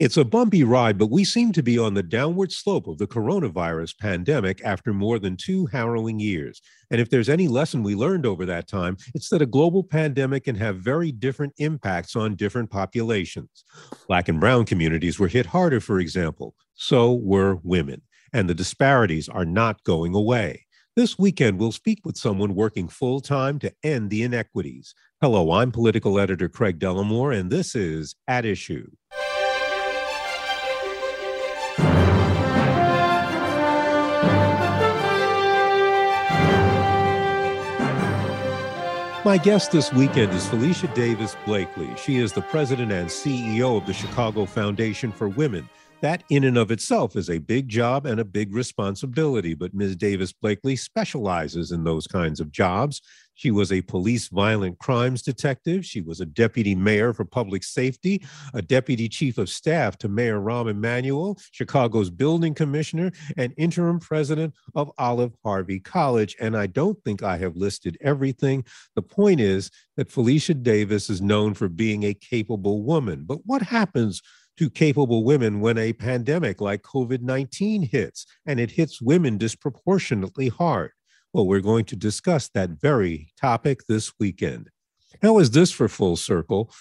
It's 0.00 0.16
a 0.16 0.24
bumpy 0.24 0.62
ride, 0.62 0.96
but 0.96 1.10
we 1.10 1.24
seem 1.24 1.50
to 1.50 1.62
be 1.62 1.76
on 1.76 1.94
the 1.94 2.04
downward 2.04 2.52
slope 2.52 2.86
of 2.86 2.98
the 2.98 3.06
coronavirus 3.08 3.98
pandemic 3.98 4.62
after 4.64 4.94
more 4.94 5.18
than 5.18 5.36
two 5.36 5.66
harrowing 5.66 6.20
years. 6.20 6.62
And 6.92 7.00
if 7.00 7.10
there's 7.10 7.28
any 7.28 7.48
lesson 7.48 7.82
we 7.82 7.96
learned 7.96 8.24
over 8.24 8.46
that 8.46 8.68
time, 8.68 8.96
it's 9.12 9.28
that 9.30 9.42
a 9.42 9.46
global 9.46 9.82
pandemic 9.82 10.44
can 10.44 10.54
have 10.54 10.76
very 10.76 11.10
different 11.10 11.52
impacts 11.58 12.14
on 12.14 12.36
different 12.36 12.70
populations. 12.70 13.64
Black 14.06 14.28
and 14.28 14.38
brown 14.38 14.66
communities 14.66 15.18
were 15.18 15.26
hit 15.26 15.46
harder, 15.46 15.80
for 15.80 15.98
example. 15.98 16.54
So 16.74 17.14
were 17.14 17.56
women. 17.64 18.02
And 18.32 18.48
the 18.48 18.54
disparities 18.54 19.28
are 19.28 19.44
not 19.44 19.82
going 19.82 20.14
away. 20.14 20.64
This 20.94 21.18
weekend, 21.18 21.58
we'll 21.58 21.72
speak 21.72 22.02
with 22.04 22.16
someone 22.16 22.54
working 22.54 22.86
full 22.86 23.20
time 23.20 23.58
to 23.58 23.72
end 23.82 24.10
the 24.10 24.22
inequities. 24.22 24.94
Hello, 25.20 25.50
I'm 25.50 25.72
political 25.72 26.20
editor 26.20 26.48
Craig 26.48 26.78
Dellimore, 26.78 27.36
and 27.36 27.50
this 27.50 27.74
is 27.74 28.14
At 28.28 28.46
Issue. 28.46 28.86
My 39.28 39.36
guest 39.36 39.72
this 39.72 39.92
weekend 39.92 40.32
is 40.32 40.48
Felicia 40.48 40.86
Davis 40.94 41.36
Blakely. 41.44 41.94
She 42.02 42.16
is 42.16 42.32
the 42.32 42.40
president 42.40 42.90
and 42.90 43.10
CEO 43.10 43.76
of 43.76 43.84
the 43.84 43.92
Chicago 43.92 44.46
Foundation 44.46 45.12
for 45.12 45.28
Women. 45.28 45.68
That, 46.00 46.24
in 46.30 46.44
and 46.44 46.56
of 46.56 46.70
itself, 46.70 47.14
is 47.14 47.28
a 47.28 47.36
big 47.36 47.68
job 47.68 48.06
and 48.06 48.20
a 48.20 48.24
big 48.24 48.54
responsibility. 48.54 49.52
But 49.52 49.74
Ms. 49.74 49.96
Davis 49.96 50.32
Blakely 50.32 50.76
specializes 50.76 51.72
in 51.72 51.84
those 51.84 52.06
kinds 52.06 52.40
of 52.40 52.50
jobs. 52.50 53.02
She 53.38 53.52
was 53.52 53.70
a 53.70 53.82
police 53.82 54.26
violent 54.26 54.80
crimes 54.80 55.22
detective. 55.22 55.86
She 55.86 56.00
was 56.00 56.20
a 56.20 56.26
deputy 56.26 56.74
mayor 56.74 57.14
for 57.14 57.24
public 57.24 57.62
safety, 57.62 58.20
a 58.52 58.60
deputy 58.60 59.08
chief 59.08 59.38
of 59.38 59.48
staff 59.48 59.96
to 59.98 60.08
Mayor 60.08 60.40
Rahm 60.40 60.68
Emanuel, 60.68 61.38
Chicago's 61.52 62.10
building 62.10 62.52
commissioner, 62.52 63.12
and 63.36 63.54
interim 63.56 64.00
president 64.00 64.54
of 64.74 64.90
Olive 64.98 65.34
Harvey 65.44 65.78
College. 65.78 66.34
And 66.40 66.56
I 66.56 66.66
don't 66.66 66.98
think 67.04 67.22
I 67.22 67.36
have 67.36 67.54
listed 67.54 67.96
everything. 68.00 68.64
The 68.96 69.02
point 69.02 69.38
is 69.38 69.70
that 69.96 70.10
Felicia 70.10 70.54
Davis 70.54 71.08
is 71.08 71.22
known 71.22 71.54
for 71.54 71.68
being 71.68 72.02
a 72.02 72.14
capable 72.14 72.82
woman. 72.82 73.22
But 73.24 73.38
what 73.46 73.62
happens 73.62 74.20
to 74.56 74.68
capable 74.68 75.22
women 75.22 75.60
when 75.60 75.78
a 75.78 75.92
pandemic 75.92 76.60
like 76.60 76.82
COVID 76.82 77.22
19 77.22 77.82
hits, 77.82 78.26
and 78.46 78.58
it 78.58 78.72
hits 78.72 79.00
women 79.00 79.38
disproportionately 79.38 80.48
hard. 80.48 80.90
Well, 81.38 81.46
we're 81.46 81.60
going 81.60 81.84
to 81.84 81.94
discuss 81.94 82.48
that 82.48 82.70
very 82.80 83.28
topic 83.40 83.86
this 83.86 84.12
weekend. 84.18 84.70
How 85.22 85.38
is 85.38 85.52
this 85.52 85.70
for 85.70 85.88
full 85.88 86.16
circle? 86.16 86.72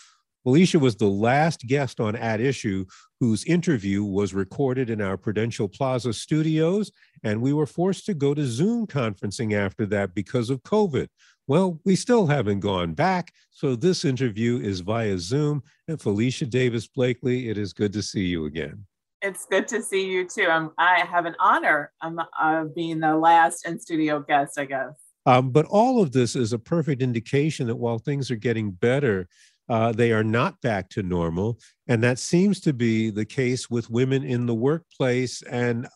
Felicia 0.42 0.80
was 0.80 0.96
the 0.96 1.06
last 1.06 1.68
guest 1.68 2.00
on 2.00 2.16
At 2.16 2.42
Issue 2.42 2.86
whose 3.20 3.46
interview 3.46 4.04
was 4.04 4.34
recorded 4.34 4.90
in 4.90 5.00
our 5.00 5.16
Prudential 5.16 5.70
Plaza 5.70 6.12
studios, 6.12 6.92
and 7.22 7.40
we 7.40 7.54
were 7.54 7.68
forced 7.68 8.08
to 8.08 8.16
go 8.16 8.34
to 8.34 8.48
Zoom 8.48 8.88
conferencing 8.88 9.54
after 9.54 9.86
that 9.86 10.16
because 10.16 10.50
of 10.50 10.64
COVID. 10.64 11.08
Well, 11.46 11.80
we 11.86 11.96
still 11.96 12.26
haven't 12.26 12.62
gone 12.62 12.96
back, 12.96 13.32
so 13.52 13.76
this 13.76 14.06
interview 14.06 14.60
is 14.60 14.80
via 14.80 15.20
Zoom. 15.20 15.62
And 15.88 16.02
Felicia 16.02 16.48
Davis 16.48 16.88
Blakely, 16.88 17.50
it 17.50 17.60
is 17.60 17.74
good 17.74 17.94
to 17.94 18.02
see 18.02 18.26
you 18.26 18.46
again. 18.46 18.88
It's 19.28 19.46
good 19.46 19.68
to 19.68 19.84
see 19.84 20.10
you 20.10 20.26
too. 20.26 20.48
I'm, 20.50 20.72
I 20.78 21.00
have 21.00 21.26
an 21.26 21.36
honor 21.38 21.92
of 22.02 22.14
uh, 22.42 22.64
being 22.74 23.02
the 23.02 23.18
last 23.18 23.68
in 23.68 23.78
studio 23.78 24.22
guest, 24.22 24.58
I 24.58 24.64
guess. 24.64 24.94
Um, 25.26 25.50
but 25.50 25.66
all 25.66 26.02
of 26.02 26.14
this 26.14 26.38
is 26.38 26.54
a 26.54 26.60
perfect 26.60 27.02
indication 27.02 27.68
that 27.68 27.76
while 27.76 28.00
things 28.00 28.32
are 28.32 28.38
getting 28.38 28.72
better, 28.72 29.28
uh, 29.68 29.92
they 29.92 30.14
are 30.14 30.24
not 30.24 30.62
back 30.62 30.90
to 30.92 31.04
normal. 31.04 31.60
And 31.90 32.02
that 32.04 32.20
seems 32.20 32.62
to 32.62 32.72
be 32.72 33.10
the 33.10 33.26
case 33.26 33.70
with 33.70 33.90
women 33.90 34.24
in 34.24 34.46
the 34.46 34.56
workplace. 34.56 35.42
And 35.42 35.90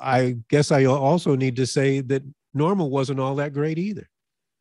I 0.00 0.38
guess 0.48 0.72
I 0.72 0.86
also 0.86 1.36
need 1.36 1.56
to 1.56 1.66
say 1.66 2.00
that 2.00 2.22
normal 2.54 2.88
wasn't 2.88 3.20
all 3.20 3.34
that 3.34 3.52
great 3.52 3.78
either. 3.78 4.08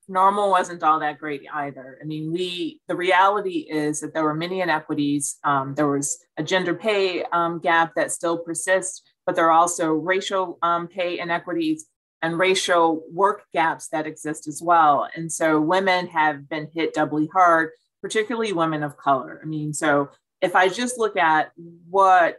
Normal 0.08 0.50
wasn't 0.50 0.84
all 0.84 1.00
that 1.00 1.20
great 1.20 1.44
either. 1.54 1.98
I 2.02 2.06
mean, 2.06 2.32
we, 2.32 2.82
the 2.88 2.96
reality 2.96 3.68
is 3.70 4.00
that 4.00 4.14
there 4.14 4.24
were 4.24 4.34
many 4.34 4.62
inequities. 4.62 5.38
Um, 5.44 5.76
there 5.76 5.90
was 5.90 6.20
a 6.38 6.44
gender 6.44 6.74
pay 6.74 7.24
um, 7.26 7.60
gap 7.60 7.94
that 7.96 8.12
still 8.12 8.38
persists, 8.38 9.02
but 9.26 9.36
there 9.36 9.48
are 9.48 9.52
also 9.52 9.92
racial 9.92 10.58
um, 10.62 10.88
pay 10.88 11.20
inequities 11.20 11.86
and 12.22 12.40
racial 12.40 13.04
work 13.12 13.44
gaps 13.54 13.90
that 13.90 14.08
exist 14.08 14.48
as 14.48 14.62
well. 14.62 15.08
And 15.16 15.32
so 15.32 15.60
women 15.60 16.08
have 16.08 16.50
been 16.50 16.70
hit 16.74 16.94
doubly 16.94 17.30
hard 17.34 17.72
particularly 18.02 18.54
women 18.54 18.84
of 18.84 18.98
color. 18.98 19.40
I 19.42 19.46
mean, 19.46 19.74
so 19.74 20.10
if 20.42 20.56
I 20.56 20.70
just 20.70 20.98
look 20.98 21.18
at 21.18 21.52
what 21.90 22.38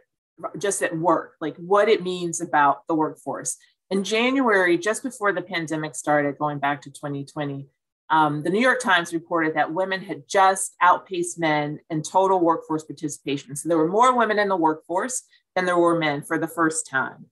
just 0.57 0.81
at 0.81 0.97
work, 0.97 1.33
like 1.41 1.55
what 1.57 1.89
it 1.89 2.01
means 2.01 2.39
about 2.39 2.87
the 2.87 2.95
workforce. 2.95 3.57
In 3.91 4.03
January, 4.03 4.77
just 4.77 5.01
before 5.01 5.33
the 5.33 5.41
pandemic 5.41 5.95
started, 5.95 6.37
going 6.37 6.59
back 6.59 6.81
to 6.83 6.91
2020, 6.91 7.67
um, 8.11 8.43
the 8.43 8.49
New 8.49 8.59
York 8.59 8.81
Times 8.81 9.13
reported 9.13 9.55
that 9.55 9.73
women 9.73 10.01
had 10.01 10.27
just 10.27 10.75
outpaced 10.81 11.39
men 11.39 11.79
in 11.89 12.01
total 12.01 12.39
workforce 12.39 12.83
participation. 12.83 13.55
So 13.55 13.67
there 13.67 13.77
were 13.77 13.87
more 13.87 14.15
women 14.15 14.39
in 14.39 14.47
the 14.47 14.55
workforce 14.55 15.23
than 15.55 15.65
there 15.65 15.77
were 15.77 15.97
men 15.97 16.21
for 16.21 16.37
the 16.37 16.47
first 16.47 16.87
time. 16.87 17.25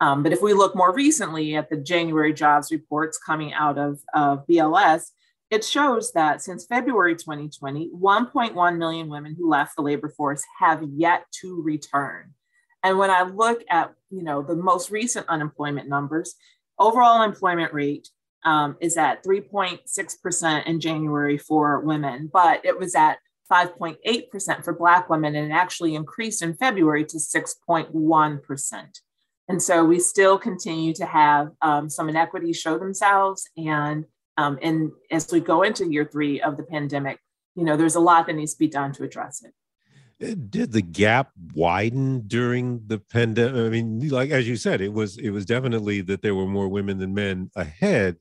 Um, 0.00 0.22
but 0.22 0.32
if 0.32 0.42
we 0.42 0.52
look 0.52 0.74
more 0.74 0.92
recently 0.92 1.54
at 1.54 1.70
the 1.70 1.76
January 1.76 2.34
jobs 2.34 2.72
reports 2.72 3.18
coming 3.18 3.52
out 3.52 3.78
of, 3.78 4.00
of 4.14 4.46
BLS, 4.46 5.10
it 5.50 5.64
shows 5.64 6.12
that 6.12 6.42
since 6.42 6.66
February 6.66 7.14
2020, 7.14 7.90
1.1 7.90 8.78
million 8.78 9.08
women 9.08 9.34
who 9.38 9.48
left 9.48 9.76
the 9.76 9.82
labor 9.82 10.08
force 10.08 10.42
have 10.58 10.82
yet 10.82 11.24
to 11.40 11.62
return. 11.62 12.32
And 12.82 12.98
when 12.98 13.10
I 13.10 13.22
look 13.22 13.62
at, 13.70 13.94
you 14.12 14.22
know, 14.22 14.42
the 14.42 14.54
most 14.54 14.90
recent 14.90 15.26
unemployment 15.28 15.88
numbers, 15.88 16.34
overall 16.78 17.22
employment 17.22 17.72
rate 17.72 18.08
um, 18.44 18.76
is 18.80 18.96
at 18.96 19.24
3.6% 19.24 20.66
in 20.66 20.80
January 20.80 21.38
for 21.38 21.80
women, 21.80 22.28
but 22.32 22.64
it 22.64 22.78
was 22.78 22.94
at 22.94 23.18
5.8% 23.50 24.64
for 24.64 24.72
Black 24.72 25.08
women 25.08 25.34
and 25.34 25.50
it 25.50 25.54
actually 25.54 25.94
increased 25.94 26.42
in 26.42 26.54
February 26.54 27.04
to 27.06 27.16
6.1%. 27.16 29.00
And 29.48 29.62
so 29.62 29.84
we 29.84 29.98
still 29.98 30.38
continue 30.38 30.94
to 30.94 31.06
have 31.06 31.50
um, 31.60 31.88
some 31.90 32.08
inequities 32.08 32.58
show 32.58 32.78
themselves. 32.78 33.48
And 33.56 34.04
um, 34.38 34.58
and 34.62 34.92
as 35.10 35.30
we 35.30 35.40
go 35.40 35.62
into 35.62 35.92
year 35.92 36.08
three 36.10 36.40
of 36.40 36.56
the 36.56 36.62
pandemic, 36.62 37.18
you 37.54 37.64
know, 37.64 37.76
there's 37.76 37.96
a 37.96 38.00
lot 38.00 38.26
that 38.26 38.32
needs 38.32 38.54
to 38.54 38.58
be 38.58 38.68
done 38.68 38.92
to 38.92 39.04
address 39.04 39.42
it. 39.42 39.52
Did 40.22 40.70
the 40.70 40.82
gap 40.82 41.32
widen 41.52 42.28
during 42.28 42.82
the 42.86 42.98
pandemic? 42.98 43.66
I 43.66 43.68
mean, 43.70 44.08
like 44.08 44.30
as 44.30 44.46
you 44.46 44.54
said, 44.56 44.80
it 44.80 44.92
was 44.92 45.18
it 45.18 45.30
was 45.30 45.44
definitely 45.44 46.00
that 46.02 46.22
there 46.22 46.36
were 46.36 46.46
more 46.46 46.68
women 46.68 46.98
than 46.98 47.12
men 47.12 47.50
ahead, 47.56 48.16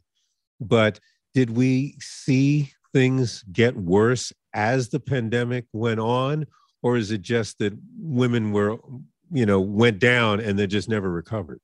but 0.60 1.00
did 1.36 1.56
we 1.56 1.96
see 2.00 2.74
things 2.92 3.44
get 3.52 3.76
worse 3.78 4.34
as 4.54 4.90
the 4.90 5.00
pandemic 5.00 5.66
went 5.74 6.00
on, 6.00 6.48
or 6.82 6.98
is 6.98 7.12
it 7.12 7.22
just 7.22 7.60
that 7.60 7.78
women 8.00 8.52
were, 8.52 8.78
you 9.32 9.46
know, 9.46 9.62
went 9.62 10.00
down 10.00 10.40
and 10.40 10.58
they 10.58 10.68
just 10.68 10.90
never 10.90 11.10
recovered? 11.10 11.62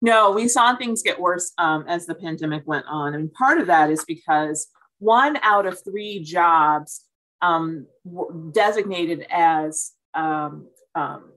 No, 0.00 0.30
we 0.30 0.46
saw 0.48 0.76
things 0.76 1.02
get 1.02 1.20
worse 1.20 1.52
um, 1.58 1.84
as 1.88 2.06
the 2.06 2.14
pandemic 2.14 2.62
went 2.66 2.84
on. 2.86 3.14
and 3.14 3.32
part 3.32 3.58
of 3.58 3.66
that 3.66 3.90
is 3.90 4.04
because 4.04 4.68
one 4.98 5.38
out 5.42 5.66
of 5.66 5.82
three 5.82 6.22
jobs 6.22 7.04
um, 7.42 7.86
designated 8.52 9.26
as 9.30 9.92
um, 10.14 10.68
um, 10.94 11.32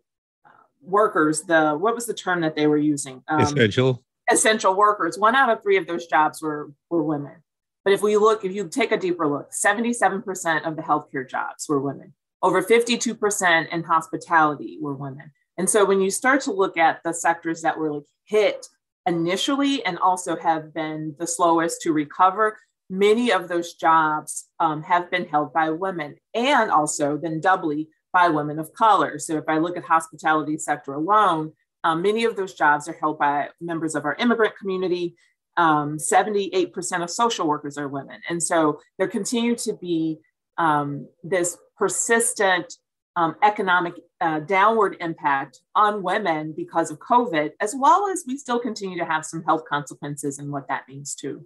workers, 0.81 1.41
the 1.43 1.71
what 1.77 1.95
was 1.95 2.05
the 2.05 2.13
term 2.13 2.41
that 2.41 2.55
they 2.55 2.67
were 2.67 2.77
using? 2.77 3.23
Um, 3.27 3.41
essential. 3.41 4.03
Essential 4.29 4.75
workers. 4.75 5.17
One 5.17 5.35
out 5.35 5.49
of 5.49 5.63
three 5.63 5.77
of 5.77 5.87
those 5.87 6.07
jobs 6.07 6.41
were 6.41 6.71
were 6.89 7.03
women. 7.03 7.43
But 7.83 7.93
if 7.93 8.01
we 8.01 8.17
look, 8.17 8.43
if 8.43 8.53
you 8.53 8.67
take 8.67 8.91
a 8.91 8.97
deeper 8.97 9.25
look, 9.27 9.51
77% 9.51 10.67
of 10.67 10.75
the 10.75 10.81
healthcare 10.81 11.27
jobs 11.27 11.69
were 11.69 11.79
women. 11.79 12.13
Over 12.41 12.61
52% 12.61 13.69
in 13.69 13.83
hospitality 13.83 14.77
were 14.81 14.93
women. 14.93 15.31
And 15.57 15.69
so 15.69 15.85
when 15.85 16.01
you 16.01 16.11
start 16.11 16.41
to 16.41 16.51
look 16.51 16.75
at 16.75 17.01
the 17.03 17.13
sectors 17.13 17.61
that 17.61 17.77
were 17.77 17.93
like 17.93 18.03
hit 18.25 18.67
initially 19.05 19.85
and 19.85 19.97
also 19.99 20.35
have 20.35 20.73
been 20.73 21.15
the 21.17 21.25
slowest 21.25 21.81
to 21.83 21.93
recover, 21.93 22.57
many 22.89 23.31
of 23.31 23.47
those 23.47 23.73
jobs 23.75 24.46
um, 24.59 24.81
have 24.83 25.09
been 25.11 25.25
held 25.25 25.53
by 25.53 25.69
women 25.69 26.15
and 26.33 26.71
also 26.71 27.17
then 27.17 27.39
doubly 27.39 27.89
by 28.13 28.29
women 28.29 28.59
of 28.59 28.73
color. 28.73 29.19
So 29.19 29.37
if 29.37 29.43
I 29.47 29.57
look 29.57 29.77
at 29.77 29.83
hospitality 29.83 30.57
sector 30.57 30.93
alone, 30.93 31.53
um, 31.83 32.01
many 32.01 32.23
of 32.23 32.35
those 32.35 32.53
jobs 32.53 32.87
are 32.87 32.97
held 32.99 33.19
by 33.19 33.49
members 33.61 33.95
of 33.95 34.05
our 34.05 34.15
immigrant 34.15 34.57
community. 34.57 35.15
Um, 35.55 35.97
78% 35.97 37.03
of 37.03 37.09
social 37.09 37.47
workers 37.47 37.77
are 37.77 37.87
women. 37.87 38.19
And 38.29 38.41
so 38.41 38.79
there 38.97 39.07
continue 39.07 39.55
to 39.57 39.73
be 39.73 40.19
um, 40.57 41.07
this 41.23 41.57
persistent 41.77 42.73
um, 43.15 43.35
economic 43.41 43.93
uh, 44.21 44.39
downward 44.41 44.97
impact 44.99 45.59
on 45.75 46.03
women 46.03 46.53
because 46.55 46.91
of 46.91 46.99
COVID, 46.99 47.51
as 47.59 47.75
well 47.77 48.07
as 48.09 48.23
we 48.27 48.37
still 48.37 48.59
continue 48.59 48.97
to 48.97 49.05
have 49.05 49.25
some 49.25 49.43
health 49.43 49.63
consequences 49.67 50.37
and 50.37 50.51
what 50.51 50.67
that 50.67 50.83
means 50.87 51.15
too. 51.15 51.45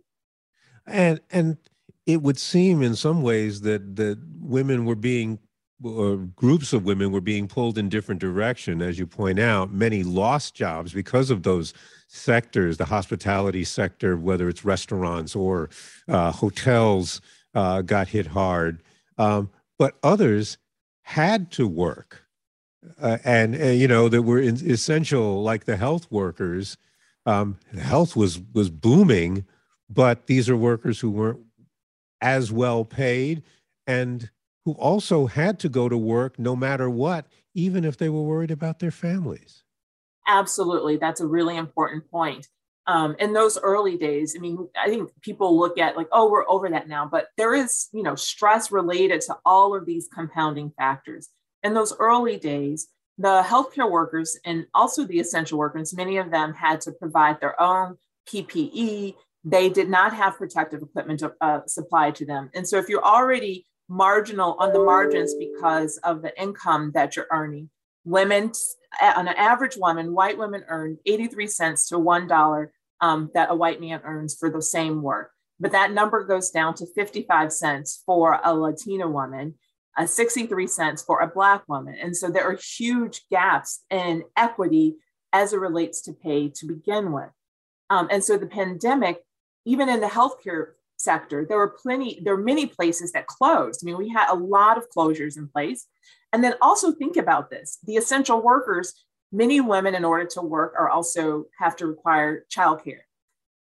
And 0.85 1.21
and 1.29 1.57
it 2.13 2.21
would 2.21 2.39
seem 2.39 2.81
in 2.81 2.95
some 2.95 3.21
ways 3.21 3.61
that 3.61 3.95
that 3.95 4.19
women 4.39 4.85
were 4.85 4.95
being 4.95 5.39
or 5.83 6.17
groups 6.17 6.73
of 6.73 6.85
women 6.85 7.11
were 7.11 7.21
being 7.21 7.47
pulled 7.47 7.77
in 7.77 7.89
different 7.89 8.21
direction. 8.21 8.81
As 8.81 8.99
you 8.99 9.07
point 9.07 9.39
out 9.39 9.71
many 9.71 10.03
lost 10.03 10.53
jobs 10.53 10.93
because 10.93 11.29
of 11.29 11.43
those 11.43 11.73
sectors 12.07 12.77
the 12.77 12.85
hospitality 12.85 13.63
sector 13.63 14.17
whether 14.17 14.49
it's 14.49 14.65
restaurants 14.65 15.35
or 15.35 15.69
uh, 16.09 16.31
hotels 16.31 17.21
uh, 17.55 17.81
got 17.81 18.07
hit 18.07 18.27
hard. 18.27 18.83
Um, 19.17 19.49
but 19.79 19.95
others 20.03 20.57
had 21.03 21.51
to 21.51 21.67
work 21.67 22.23
uh, 23.01 23.17
and, 23.23 23.59
uh, 23.59 23.65
you 23.65 23.87
know 23.87 24.09
that 24.09 24.23
were 24.23 24.39
in, 24.39 24.55
essential 24.69 25.43
like 25.43 25.65
the 25.65 25.77
health 25.77 26.07
workers. 26.11 26.77
Um, 27.25 27.57
health 27.77 28.15
was 28.15 28.41
was 28.53 28.69
booming 28.69 29.45
but 29.93 30.27
these 30.27 30.49
are 30.49 30.55
workers 30.55 30.99
who 30.99 31.11
weren't 31.11 31.39
as 32.21 32.51
well 32.51 32.85
paid 32.85 33.43
and 33.87 34.29
who 34.65 34.73
also 34.73 35.25
had 35.25 35.59
to 35.59 35.69
go 35.69 35.89
to 35.89 35.97
work 35.97 36.37
no 36.37 36.55
matter 36.55 36.89
what, 36.89 37.25
even 37.53 37.83
if 37.83 37.97
they 37.97 38.09
were 38.09 38.21
worried 38.21 38.51
about 38.51 38.79
their 38.79 38.91
families. 38.91 39.63
Absolutely. 40.27 40.97
That's 40.97 41.19
a 41.19 41.27
really 41.27 41.57
important 41.57 42.09
point. 42.09 42.47
Um, 42.87 43.15
in 43.19 43.33
those 43.33 43.59
early 43.59 43.97
days, 43.97 44.35
I 44.35 44.39
mean, 44.39 44.67
I 44.77 44.87
think 44.87 45.09
people 45.21 45.57
look 45.57 45.77
at 45.77 45.97
like, 45.97 46.07
oh, 46.11 46.29
we're 46.29 46.49
over 46.49 46.69
that 46.69 46.87
now, 46.87 47.07
but 47.09 47.27
there 47.37 47.53
is, 47.53 47.89
you 47.91 48.03
know, 48.03 48.15
stress 48.15 48.71
related 48.71 49.21
to 49.21 49.37
all 49.45 49.75
of 49.75 49.85
these 49.85 50.09
compounding 50.13 50.71
factors. 50.77 51.29
In 51.63 51.73
those 51.73 51.95
early 51.99 52.37
days, 52.37 52.87
the 53.17 53.43
healthcare 53.45 53.89
workers 53.89 54.37
and 54.45 54.65
also 54.73 55.05
the 55.05 55.19
essential 55.19 55.59
workers, 55.59 55.95
many 55.95 56.17
of 56.17 56.31
them 56.31 56.53
had 56.53 56.81
to 56.81 56.91
provide 56.91 57.39
their 57.39 57.59
own 57.61 57.97
PPE. 58.27 59.15
They 59.43 59.69
did 59.69 59.89
not 59.89 60.13
have 60.13 60.37
protective 60.37 60.81
equipment 60.81 61.23
uh, 61.41 61.61
supplied 61.67 62.15
to 62.15 62.25
them. 62.25 62.49
And 62.53 62.67
so, 62.67 62.77
if 62.77 62.89
you're 62.89 63.03
already 63.03 63.65
marginal 63.91 64.55
on 64.57 64.71
the 64.71 64.83
margins 64.83 65.35
because 65.35 65.97
of 65.97 66.21
the 66.21 66.41
income 66.41 66.91
that 66.93 67.15
you're 67.15 67.27
earning. 67.31 67.69
Women, 68.05 68.51
on 69.01 69.27
an 69.27 69.35
average 69.35 69.75
woman, 69.77 70.13
white 70.13 70.37
women 70.37 70.63
earn 70.69 70.97
83 71.05 71.47
cents 71.47 71.89
to 71.89 71.95
$1 71.95 72.67
um, 73.01 73.29
that 73.33 73.51
a 73.51 73.55
white 73.55 73.81
man 73.81 74.01
earns 74.05 74.35
for 74.39 74.49
the 74.49 74.61
same 74.61 75.01
work. 75.01 75.31
But 75.59 75.73
that 75.73 75.91
number 75.91 76.23
goes 76.23 76.49
down 76.49 76.73
to 76.75 76.85
55 76.95 77.51
cents 77.51 78.01
for 78.05 78.39
a 78.43 78.55
Latina 78.55 79.07
woman, 79.07 79.55
uh, 79.97 80.05
63 80.05 80.67
cents 80.67 81.03
for 81.03 81.19
a 81.19 81.27
Black 81.27 81.67
woman. 81.67 81.95
And 82.01 82.15
so 82.15 82.29
there 82.29 82.49
are 82.49 82.57
huge 82.77 83.25
gaps 83.29 83.83
in 83.89 84.23
equity 84.37 84.95
as 85.33 85.53
it 85.53 85.59
relates 85.59 86.01
to 86.03 86.13
pay 86.13 86.49
to 86.49 86.65
begin 86.65 87.11
with. 87.11 87.29
Um, 87.89 88.07
and 88.09 88.23
so 88.23 88.37
the 88.37 88.47
pandemic, 88.47 89.17
even 89.65 89.89
in 89.89 89.99
the 89.99 90.07
healthcare 90.07 90.71
sector, 90.97 91.45
there 91.47 91.57
were 91.57 91.75
plenty, 91.81 92.19
there 92.23 92.35
were 92.35 92.43
many 92.43 92.65
places 92.65 93.11
that 93.11 93.27
closed. 93.27 93.81
I 93.81 93.85
mean, 93.85 93.97
we 93.97 94.09
had 94.09 94.31
a 94.31 94.35
lot 94.35 94.77
of 94.77 94.89
closures 94.95 95.37
in 95.37 95.47
place. 95.47 95.87
And 96.33 96.43
then 96.43 96.53
also 96.61 96.91
think 96.91 97.17
about 97.17 97.49
this 97.49 97.79
the 97.83 97.97
essential 97.97 98.41
workers, 98.41 98.93
many 99.31 99.59
women, 99.59 99.95
in 99.95 100.05
order 100.05 100.25
to 100.25 100.41
work, 100.41 100.73
are 100.77 100.89
also 100.89 101.45
have 101.59 101.75
to 101.77 101.87
require 101.87 102.45
childcare. 102.49 103.01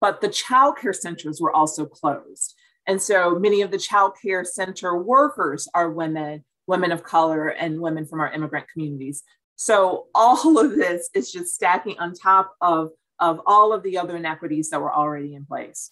But 0.00 0.20
the 0.20 0.28
childcare 0.28 0.94
centers 0.94 1.40
were 1.40 1.54
also 1.54 1.86
closed. 1.86 2.54
And 2.86 3.00
so 3.00 3.38
many 3.38 3.62
of 3.62 3.70
the 3.70 3.78
childcare 3.78 4.46
center 4.46 4.96
workers 4.96 5.68
are 5.74 5.90
women, 5.90 6.44
women 6.66 6.92
of 6.92 7.02
color, 7.02 7.48
and 7.48 7.80
women 7.80 8.04
from 8.06 8.20
our 8.20 8.30
immigrant 8.32 8.66
communities. 8.68 9.22
So 9.56 10.06
all 10.14 10.58
of 10.58 10.74
this 10.74 11.08
is 11.14 11.32
just 11.32 11.54
stacking 11.54 11.98
on 11.98 12.12
top 12.12 12.54
of, 12.60 12.90
of 13.18 13.40
all 13.46 13.72
of 13.72 13.82
the 13.82 13.98
other 13.98 14.16
inequities 14.16 14.70
that 14.70 14.80
were 14.80 14.92
already 14.92 15.34
in 15.34 15.44
place. 15.44 15.90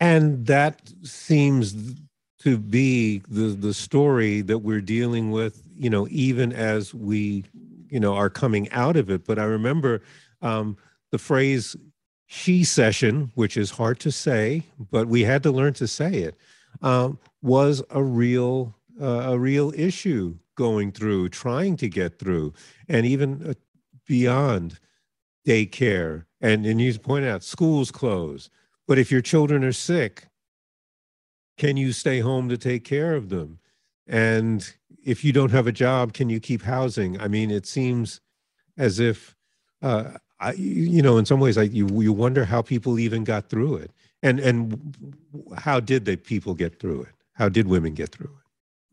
And 0.00 0.46
that 0.46 0.92
seems 1.02 1.74
to 2.40 2.58
be 2.58 3.22
the 3.28 3.54
the 3.54 3.72
story 3.74 4.42
that 4.42 4.58
we're 4.58 4.80
dealing 4.80 5.30
with, 5.30 5.62
you 5.74 5.88
know, 5.88 6.06
even 6.10 6.52
as 6.52 6.92
we, 6.92 7.44
you 7.88 7.98
know, 7.98 8.14
are 8.14 8.30
coming 8.30 8.70
out 8.70 8.96
of 8.96 9.10
it. 9.10 9.24
But 9.24 9.38
I 9.38 9.44
remember 9.44 10.02
um, 10.42 10.76
the 11.12 11.18
phrase 11.18 11.76
"shecession," 12.26 13.32
which 13.34 13.56
is 13.56 13.70
hard 13.70 13.98
to 14.00 14.12
say, 14.12 14.64
but 14.90 15.08
we 15.08 15.22
had 15.22 15.42
to 15.44 15.50
learn 15.50 15.72
to 15.74 15.88
say 15.88 16.12
it, 16.12 16.36
um, 16.82 17.18
was 17.42 17.82
a 17.90 18.02
real 18.02 18.74
uh, 19.00 19.30
a 19.32 19.38
real 19.38 19.72
issue 19.74 20.36
going 20.56 20.92
through, 20.92 21.30
trying 21.30 21.76
to 21.76 21.88
get 21.88 22.18
through, 22.18 22.52
and 22.88 23.06
even 23.06 23.46
uh, 23.48 23.54
beyond 24.06 24.78
daycare. 25.46 26.24
And 26.40 26.66
and 26.66 26.80
you 26.80 26.98
point 26.98 27.24
out 27.24 27.42
schools 27.42 27.90
closed 27.90 28.50
but 28.86 28.98
if 28.98 29.10
your 29.10 29.20
children 29.20 29.64
are 29.64 29.72
sick, 29.72 30.28
can 31.58 31.76
you 31.76 31.92
stay 31.92 32.20
home 32.20 32.48
to 32.48 32.56
take 32.56 32.84
care 32.84 33.14
of 33.14 33.28
them? 33.28 33.58
And 34.06 34.68
if 35.04 35.24
you 35.24 35.32
don't 35.32 35.50
have 35.50 35.66
a 35.66 35.72
job, 35.72 36.12
can 36.12 36.30
you 36.30 36.38
keep 36.38 36.62
housing? 36.62 37.20
I 37.20 37.28
mean, 37.28 37.50
it 37.50 37.66
seems 37.66 38.20
as 38.76 39.00
if, 39.00 39.34
uh, 39.82 40.12
I, 40.38 40.52
you 40.52 41.02
know, 41.02 41.18
in 41.18 41.24
some 41.24 41.40
ways, 41.40 41.58
I, 41.58 41.62
you 41.62 41.88
you 42.00 42.12
wonder 42.12 42.44
how 42.44 42.60
people 42.60 42.98
even 42.98 43.24
got 43.24 43.48
through 43.48 43.76
it, 43.76 43.90
and 44.22 44.38
and 44.38 44.94
how 45.56 45.80
did 45.80 46.04
the 46.04 46.16
people 46.16 46.52
get 46.54 46.78
through 46.78 47.02
it? 47.02 47.14
How 47.32 47.48
did 47.48 47.66
women 47.66 47.94
get 47.94 48.10
through 48.10 48.26
it? 48.26 48.45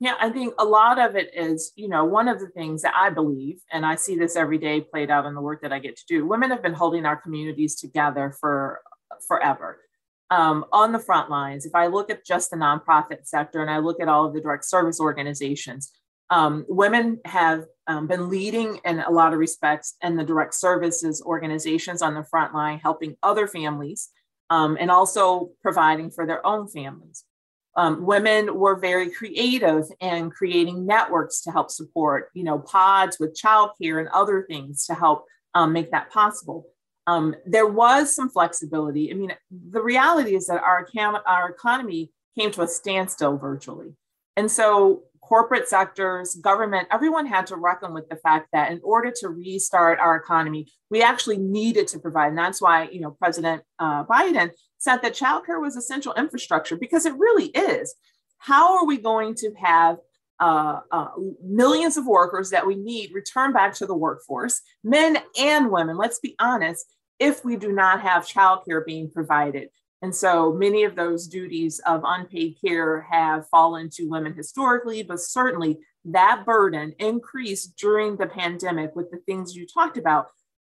Yeah, 0.03 0.15
I 0.19 0.29
think 0.31 0.53
a 0.59 0.65
lot 0.65 0.99
of 0.99 1.15
it 1.15 1.31
is, 1.33 1.71
you 1.77 1.87
know, 1.87 2.03
one 2.03 2.27
of 2.27 2.37
the 2.37 2.49
things 2.49 2.81
that 2.81 2.93
I 2.93 3.09
believe, 3.09 3.61
and 3.71 3.85
I 3.85 3.95
see 3.95 4.17
this 4.17 4.35
every 4.35 4.57
day 4.57 4.81
played 4.81 5.09
out 5.09 5.25
in 5.25 5.33
the 5.33 5.39
work 5.39 5.61
that 5.61 5.71
I 5.71 5.79
get 5.79 5.95
to 5.95 6.03
do. 6.09 6.27
Women 6.27 6.49
have 6.49 6.61
been 6.61 6.73
holding 6.73 7.05
our 7.05 7.15
communities 7.15 7.75
together 7.77 8.35
for 8.37 8.81
forever 9.29 9.79
um, 10.29 10.65
on 10.73 10.91
the 10.91 10.99
front 10.99 11.29
lines. 11.29 11.65
If 11.65 11.73
I 11.73 11.87
look 11.87 12.09
at 12.09 12.25
just 12.25 12.51
the 12.51 12.57
nonprofit 12.57 13.25
sector 13.25 13.61
and 13.61 13.71
I 13.71 13.77
look 13.77 14.01
at 14.01 14.09
all 14.09 14.25
of 14.25 14.33
the 14.33 14.41
direct 14.41 14.65
service 14.65 14.99
organizations, 14.99 15.93
um, 16.29 16.65
women 16.67 17.21
have 17.23 17.63
um, 17.87 18.05
been 18.05 18.27
leading 18.27 18.81
in 18.83 18.99
a 18.99 19.09
lot 19.09 19.31
of 19.31 19.39
respects 19.39 19.95
in 20.03 20.17
the 20.17 20.25
direct 20.25 20.53
services 20.53 21.23
organizations 21.25 22.01
on 22.01 22.13
the 22.13 22.25
front 22.25 22.53
line, 22.53 22.77
helping 22.77 23.15
other 23.23 23.47
families 23.47 24.09
um, 24.49 24.75
and 24.81 24.91
also 24.91 25.51
providing 25.61 26.11
for 26.11 26.25
their 26.25 26.45
own 26.45 26.67
families. 26.67 27.23
Um, 27.75 28.05
women 28.05 28.57
were 28.57 28.75
very 28.75 29.09
creative 29.09 29.85
in 29.99 30.29
creating 30.29 30.85
networks 30.85 31.41
to 31.41 31.51
help 31.51 31.71
support, 31.71 32.29
you 32.33 32.43
know, 32.43 32.59
pods 32.59 33.17
with 33.19 33.35
childcare 33.35 33.99
and 33.99 34.09
other 34.09 34.45
things 34.47 34.85
to 34.85 34.93
help 34.93 35.25
um, 35.55 35.73
make 35.73 35.91
that 35.91 36.11
possible. 36.11 36.67
Um, 37.07 37.35
there 37.45 37.67
was 37.67 38.15
some 38.15 38.29
flexibility. 38.29 39.11
I 39.11 39.15
mean, 39.15 39.33
the 39.51 39.81
reality 39.81 40.35
is 40.35 40.47
that 40.47 40.61
our, 40.61 40.87
our 41.25 41.49
economy 41.49 42.11
came 42.37 42.51
to 42.51 42.61
a 42.61 42.67
standstill 42.67 43.37
virtually. 43.37 43.93
And 44.37 44.49
so 44.49 45.03
corporate 45.21 45.67
sectors, 45.67 46.35
government, 46.35 46.87
everyone 46.91 47.25
had 47.25 47.47
to 47.47 47.55
reckon 47.55 47.93
with 47.93 48.07
the 48.09 48.15
fact 48.17 48.49
that 48.53 48.71
in 48.71 48.81
order 48.83 49.11
to 49.19 49.29
restart 49.29 49.99
our 49.99 50.15
economy, 50.15 50.67
we 50.89 51.01
actually 51.01 51.37
needed 51.37 51.87
to 51.87 51.99
provide. 51.99 52.29
And 52.29 52.37
that's 52.37 52.61
why, 52.61 52.89
you 52.89 53.01
know, 53.01 53.11
President 53.11 53.63
uh, 53.79 54.03
Biden 54.03 54.51
said 54.83 54.97
that 54.97 55.13
childcare 55.13 55.61
was 55.61 55.77
essential 55.77 56.13
infrastructure 56.15 56.75
because 56.75 57.05
it 57.05 57.17
really 57.17 57.45
is. 57.45 57.95
How 58.37 58.77
are 58.77 58.85
we 58.85 58.97
going 58.97 59.33
to 59.35 59.53
have 59.61 59.97
uh, 60.39 60.81
uh, 60.91 61.07
millions 61.41 61.95
of 61.95 62.05
workers 62.05 62.49
that 62.49 62.67
we 62.67 62.75
need 62.75 63.13
return 63.13 63.53
back 63.53 63.73
to 63.75 63.85
the 63.85 63.95
workforce, 63.95 64.61
men 64.83 65.17
and 65.39 65.71
women, 65.71 65.95
let's 65.95 66.19
be 66.19 66.35
honest, 66.37 66.85
if 67.17 67.45
we 67.45 67.55
do 67.55 67.71
not 67.71 68.01
have 68.01 68.27
childcare 68.27 68.85
being 68.85 69.09
provided. 69.09 69.69
And 70.01 70.13
so 70.13 70.51
many 70.51 70.83
of 70.83 70.97
those 70.97 71.27
duties 71.27 71.79
of 71.87 72.01
unpaid 72.03 72.57
care 72.59 73.07
have 73.09 73.47
fallen 73.47 73.89
to 73.91 74.09
women 74.09 74.33
historically, 74.33 75.01
but 75.01 75.21
certainly 75.21 75.79
that 76.03 76.43
burden 76.45 76.93
increased 76.99 77.77
during 77.77 78.17
the 78.17 78.27
pandemic 78.27 78.93
with 78.97 79.11
the 79.11 79.19
things 79.19 79.55
you 79.55 79.65
talked 79.65 79.97
about, 79.97 80.27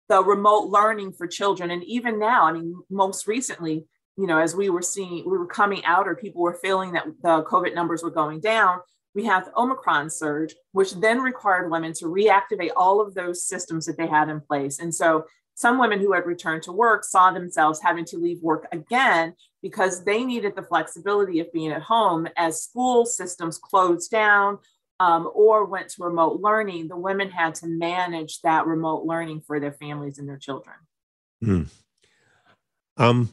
the 0.08 0.22
remote 0.22 0.68
learning 0.68 1.14
for 1.14 1.26
children. 1.26 1.72
And 1.72 1.82
even 1.82 2.20
now, 2.20 2.44
I 2.44 2.52
mean, 2.52 2.76
most 2.88 3.26
recently, 3.26 3.86
you 4.16 4.26
know, 4.26 4.38
as 4.38 4.54
we 4.54 4.70
were 4.70 4.82
seeing, 4.82 5.24
we 5.24 5.38
were 5.38 5.46
coming 5.46 5.84
out 5.84 6.06
or 6.06 6.14
people 6.14 6.42
were 6.42 6.54
feeling 6.54 6.92
that 6.92 7.06
the 7.22 7.42
COVID 7.44 7.74
numbers 7.74 8.02
were 8.02 8.10
going 8.10 8.40
down, 8.40 8.80
we 9.14 9.24
have 9.26 9.44
the 9.44 9.56
Omicron 9.56 10.10
surge, 10.10 10.54
which 10.72 10.94
then 10.94 11.20
required 11.20 11.70
women 11.70 11.92
to 11.94 12.06
reactivate 12.06 12.70
all 12.76 13.00
of 13.00 13.14
those 13.14 13.44
systems 13.44 13.86
that 13.86 13.96
they 13.96 14.06
had 14.06 14.28
in 14.28 14.40
place. 14.40 14.78
And 14.80 14.94
so 14.94 15.24
some 15.54 15.78
women 15.78 16.00
who 16.00 16.12
had 16.12 16.26
returned 16.26 16.64
to 16.64 16.72
work 16.72 17.04
saw 17.04 17.30
themselves 17.30 17.80
having 17.80 18.04
to 18.06 18.18
leave 18.18 18.42
work 18.42 18.66
again 18.72 19.34
because 19.62 20.04
they 20.04 20.24
needed 20.24 20.56
the 20.56 20.62
flexibility 20.62 21.38
of 21.38 21.52
being 21.52 21.70
at 21.70 21.82
home 21.82 22.26
as 22.36 22.62
school 22.62 23.06
systems 23.06 23.58
closed 23.58 24.10
down 24.10 24.58
um, 24.98 25.30
or 25.32 25.64
went 25.64 25.90
to 25.90 26.02
remote 26.02 26.40
learning. 26.40 26.88
The 26.88 26.96
women 26.96 27.30
had 27.30 27.54
to 27.56 27.68
manage 27.68 28.40
that 28.42 28.66
remote 28.66 29.04
learning 29.04 29.42
for 29.46 29.60
their 29.60 29.72
families 29.72 30.18
and 30.18 30.28
their 30.28 30.38
children. 30.38 30.76
Mm. 31.42 31.68
Um, 32.96 33.32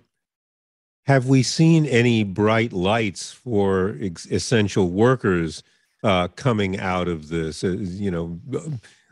have 1.06 1.28
we 1.28 1.44
seen 1.44 1.86
any 1.86 2.24
bright 2.24 2.74
lights 2.74 3.32
for 3.32 3.98
ex- 4.00 4.26
essential 4.28 4.90
workers 4.90 5.64
uh, 6.04 6.28
coming 6.30 6.80
out 6.80 7.08
of 7.08 7.30
this? 7.30 7.64
Uh, 7.64 7.78
you 7.80 8.12
know, 8.12 8.40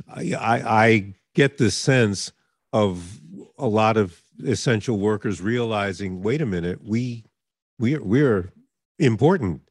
I, 0.08 0.36
I 0.38 1.14
get 1.34 1.58
the 1.58 1.72
sense 1.72 2.32
of 2.74 3.20
a 3.58 3.68
lot 3.68 3.98
of 3.98 4.22
essential 4.46 4.98
workers 4.98 5.42
realizing, 5.42 6.22
wait 6.22 6.42
a 6.42 6.46
minute, 6.46 6.84
we 6.84 7.26
we 7.78 7.98
we're 7.98 8.52
important 8.98 9.62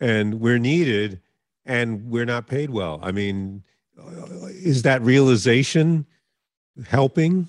and 0.00 0.40
we're 0.40 0.58
needed 0.58 1.20
and 1.64 2.10
we're 2.10 2.24
not 2.24 2.46
paid 2.46 2.70
well. 2.70 2.98
I 3.02 3.12
mean, 3.12 3.62
uh, 3.98 4.46
is 4.46 4.82
that 4.82 5.02
realization 5.02 6.06
helping? 6.86 7.48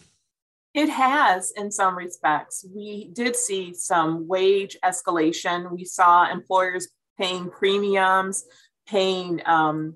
It 0.74 0.90
has 0.90 1.52
in 1.56 1.72
some 1.72 1.96
respects. 1.96 2.66
We 2.74 3.10
did 3.14 3.36
see 3.36 3.74
some 3.74 4.28
wage 4.28 4.76
escalation. 4.84 5.72
We 5.72 5.86
saw 5.86 6.32
employers 6.32 6.88
paying 7.20 7.50
premiums, 7.50 8.44
paying 8.88 9.42
um, 9.46 9.96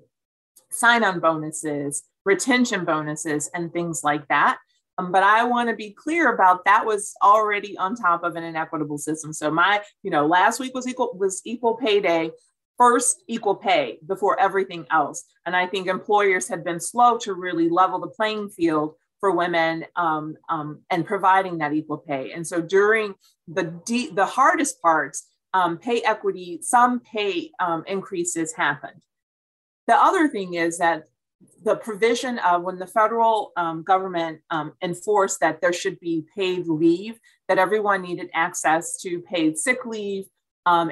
sign 0.70 1.02
on 1.02 1.18
bonuses, 1.18 2.04
retention 2.24 2.84
bonuses, 2.84 3.50
and 3.52 3.72
things 3.72 4.04
like 4.04 4.28
that. 4.28 4.58
Um, 4.98 5.12
but 5.12 5.22
I 5.22 5.44
want 5.44 5.68
to 5.68 5.76
be 5.76 5.90
clear 5.90 6.32
about 6.32 6.64
that 6.64 6.84
was 6.84 7.14
already 7.22 7.76
on 7.76 7.94
top 7.94 8.24
of 8.24 8.36
an 8.36 8.44
inequitable 8.44 8.98
system. 8.98 9.32
So 9.32 9.50
my, 9.50 9.82
you 10.02 10.10
know, 10.10 10.26
last 10.26 10.60
week 10.60 10.74
was 10.74 10.86
equal 10.86 11.16
was 11.16 11.40
equal 11.44 11.74
pay 11.74 12.00
day, 12.00 12.32
first 12.76 13.22
equal 13.28 13.54
pay 13.56 13.98
before 14.06 14.38
everything 14.40 14.86
else. 14.90 15.24
And 15.46 15.54
I 15.56 15.66
think 15.66 15.86
employers 15.86 16.48
had 16.48 16.64
been 16.64 16.80
slow 16.80 17.16
to 17.18 17.34
really 17.34 17.68
level 17.68 18.00
the 18.00 18.08
playing 18.08 18.50
field 18.50 18.94
for 19.20 19.32
women 19.32 19.84
um, 19.96 20.36
um, 20.48 20.80
and 20.90 21.06
providing 21.06 21.58
that 21.58 21.72
equal 21.72 21.98
pay. 21.98 22.32
And 22.32 22.46
so 22.46 22.60
during 22.60 23.14
the 23.46 23.64
de- 23.84 24.10
the 24.10 24.26
hardest 24.26 24.80
parts, 24.80 25.26
um, 25.54 25.78
pay 25.78 26.02
equity, 26.02 26.60
some 26.62 27.00
pay 27.00 27.50
um, 27.58 27.84
increases 27.86 28.52
happened. 28.54 29.00
The 29.86 29.96
other 29.96 30.28
thing 30.28 30.54
is 30.54 30.78
that 30.78 31.04
the 31.64 31.76
provision 31.76 32.38
of 32.40 32.62
when 32.62 32.78
the 32.78 32.86
federal 32.86 33.52
um, 33.56 33.82
government 33.82 34.40
um, 34.50 34.74
enforced 34.82 35.40
that 35.40 35.60
there 35.60 35.72
should 35.72 35.98
be 36.00 36.24
paid 36.36 36.66
leave, 36.66 37.18
that 37.48 37.58
everyone 37.58 38.02
needed 38.02 38.28
access 38.34 39.00
to 39.02 39.20
paid 39.20 39.56
sick 39.56 39.86
leave 39.86 40.24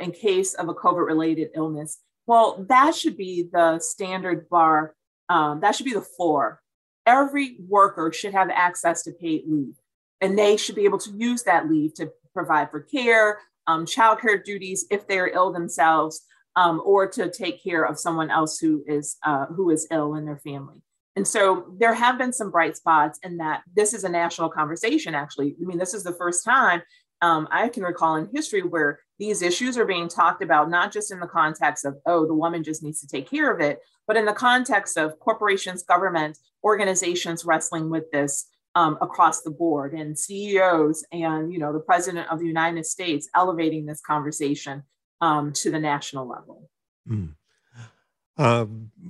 in 0.00 0.11
case 0.11 0.54
of 0.54 0.71
a 0.71 0.75
COVID 0.75 1.06
related 1.06 1.50
illness. 1.54 1.99
Well, 2.26 2.64
that 2.71 2.95
should 2.95 3.18
be 3.18 3.47
the 3.52 3.78
standard 3.78 4.49
bar. 4.49 4.95
that 5.28 5.75
should 5.75 5.85
be 5.85 5.92
the 5.92 6.00
floor 6.00 6.62
every 7.07 7.57
worker 7.69 8.13
should 8.13 8.33
have 8.33 8.51
access 8.51 9.03
to 9.05 9.13
paid 9.13 9.45
leave. 9.47 9.75
And 10.21 10.39
they 10.39 10.57
should 10.57 10.75
be 10.75 10.85
able 10.85 10.99
to 10.99 11.11
use 11.11 11.43
that 11.45 11.69
leave 11.69 11.95
to 11.95 12.11
provide 12.35 12.71
for 12.71 12.81
care 12.81 13.39
um, 13.67 13.85
childcare 13.85 14.43
duties 14.45 14.87
if 14.91 15.07
they're 15.07 15.29
ill 15.29 15.53
themselves 15.53 16.23
um, 16.55 16.81
or 16.85 17.07
to 17.09 17.31
take 17.31 17.63
care 17.63 17.85
of 17.85 17.99
someone 17.99 18.31
else 18.31 18.59
who 18.59 18.83
is 18.87 19.17
uh, 19.25 19.47
who 19.47 19.71
is 19.71 19.87
ill 19.91 20.15
in 20.15 20.25
their 20.25 20.39
family. 20.39 20.77
And 21.17 21.27
so 21.27 21.75
there 21.79 21.95
have 21.95 22.19
been 22.19 22.33
some 22.33 22.51
bright 22.51 22.77
spots 22.77 23.19
in 23.23 23.39
that. 23.39 23.63
This 23.75 23.95
is 23.95 24.05
a 24.05 24.09
national 24.09 24.51
conversation 24.51 25.15
actually. 25.15 25.57
I 25.61 25.67
mean 25.67 25.79
this 25.79 25.95
is 25.95 26.03
the 26.03 26.13
first 26.13 26.45
time 26.45 26.83
um, 27.23 27.49
I 27.51 27.69
can 27.69 27.83
recall 27.83 28.17
in 28.17 28.29
history 28.33 28.63
where 28.63 29.01
these 29.18 29.42
issues 29.42 29.78
are 29.78 29.87
being 29.87 30.08
talked 30.08 30.42
about, 30.42 30.68
not 30.68 30.92
just 30.92 31.11
in 31.11 31.20
the 31.20 31.26
context 31.26 31.85
of, 31.85 31.96
oh, 32.06 32.26
the 32.26 32.35
woman 32.35 32.62
just 32.62 32.82
needs 32.82 33.00
to 33.00 33.06
take 33.06 33.28
care 33.28 33.52
of 33.52 33.61
it, 33.61 33.80
but 34.06 34.16
in 34.16 34.26
the 34.26 34.32
context 34.32 34.96
of 34.96 35.18
corporations, 35.20 35.82
government, 35.82 36.38
organizations 36.62 37.44
wrestling 37.44 37.90
with 37.90 38.11
this 38.11 38.46
um, 38.75 38.99
across 39.00 39.42
the 39.42 39.50
board 39.50 39.94
and 39.94 40.18
CEOs 40.18 41.04
and, 41.12 41.52
you 41.52 41.58
know, 41.58 41.73
the 41.73 41.80
president 41.80 42.30
of 42.30 42.38
the 42.38 42.46
United 42.46 42.85
States 42.85 43.28
elevating 43.35 43.87
this 43.87 44.00
conversation 44.00 44.82
um, 45.23 45.52
to 45.54 45.70
the 45.70 45.80
national 45.80 46.28
level. 46.28 46.68
Mm. 47.08 47.35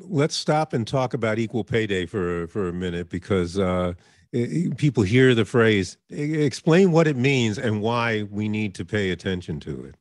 Let's 0.08 0.36
stop 0.36 0.72
and 0.72 0.86
talk 0.86 1.14
about 1.14 1.40
equal 1.40 1.64
pay 1.64 1.86
day 1.86 2.06
for, 2.06 2.46
for 2.46 2.68
a 2.68 2.72
minute 2.72 3.08
because 3.08 3.58
uh, 3.58 3.94
people 4.76 5.02
hear 5.02 5.35
the 5.35 5.45
phrase 5.45 5.97
explain 6.11 6.92
what 6.92 7.06
it 7.06 7.16
means 7.16 7.59
and 7.59 7.80
why 7.80 8.25
we 8.25 8.49
need 8.49 8.75
to 8.75 8.85
pay 8.85 9.11
attention 9.11 9.61
to 9.61 9.85
it. 9.85 9.95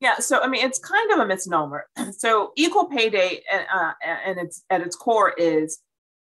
Yeah 0.00 0.18
so 0.18 0.40
i 0.42 0.46
mean 0.46 0.64
it's 0.64 0.78
kind 0.78 1.10
of 1.12 1.18
a 1.20 1.26
misnomer. 1.26 1.86
So 2.12 2.52
equal 2.56 2.86
pay 2.86 3.10
day 3.10 3.42
uh, 3.52 3.92
and 4.04 4.38
its 4.38 4.64
at 4.70 4.80
its 4.80 4.96
core 4.96 5.32
is 5.36 5.80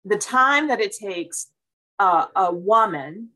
the 0.05 0.17
time 0.17 0.67
that 0.69 0.79
it 0.79 0.93
takes 0.93 1.47
uh, 1.99 2.27
a 2.35 2.53
woman 2.53 3.29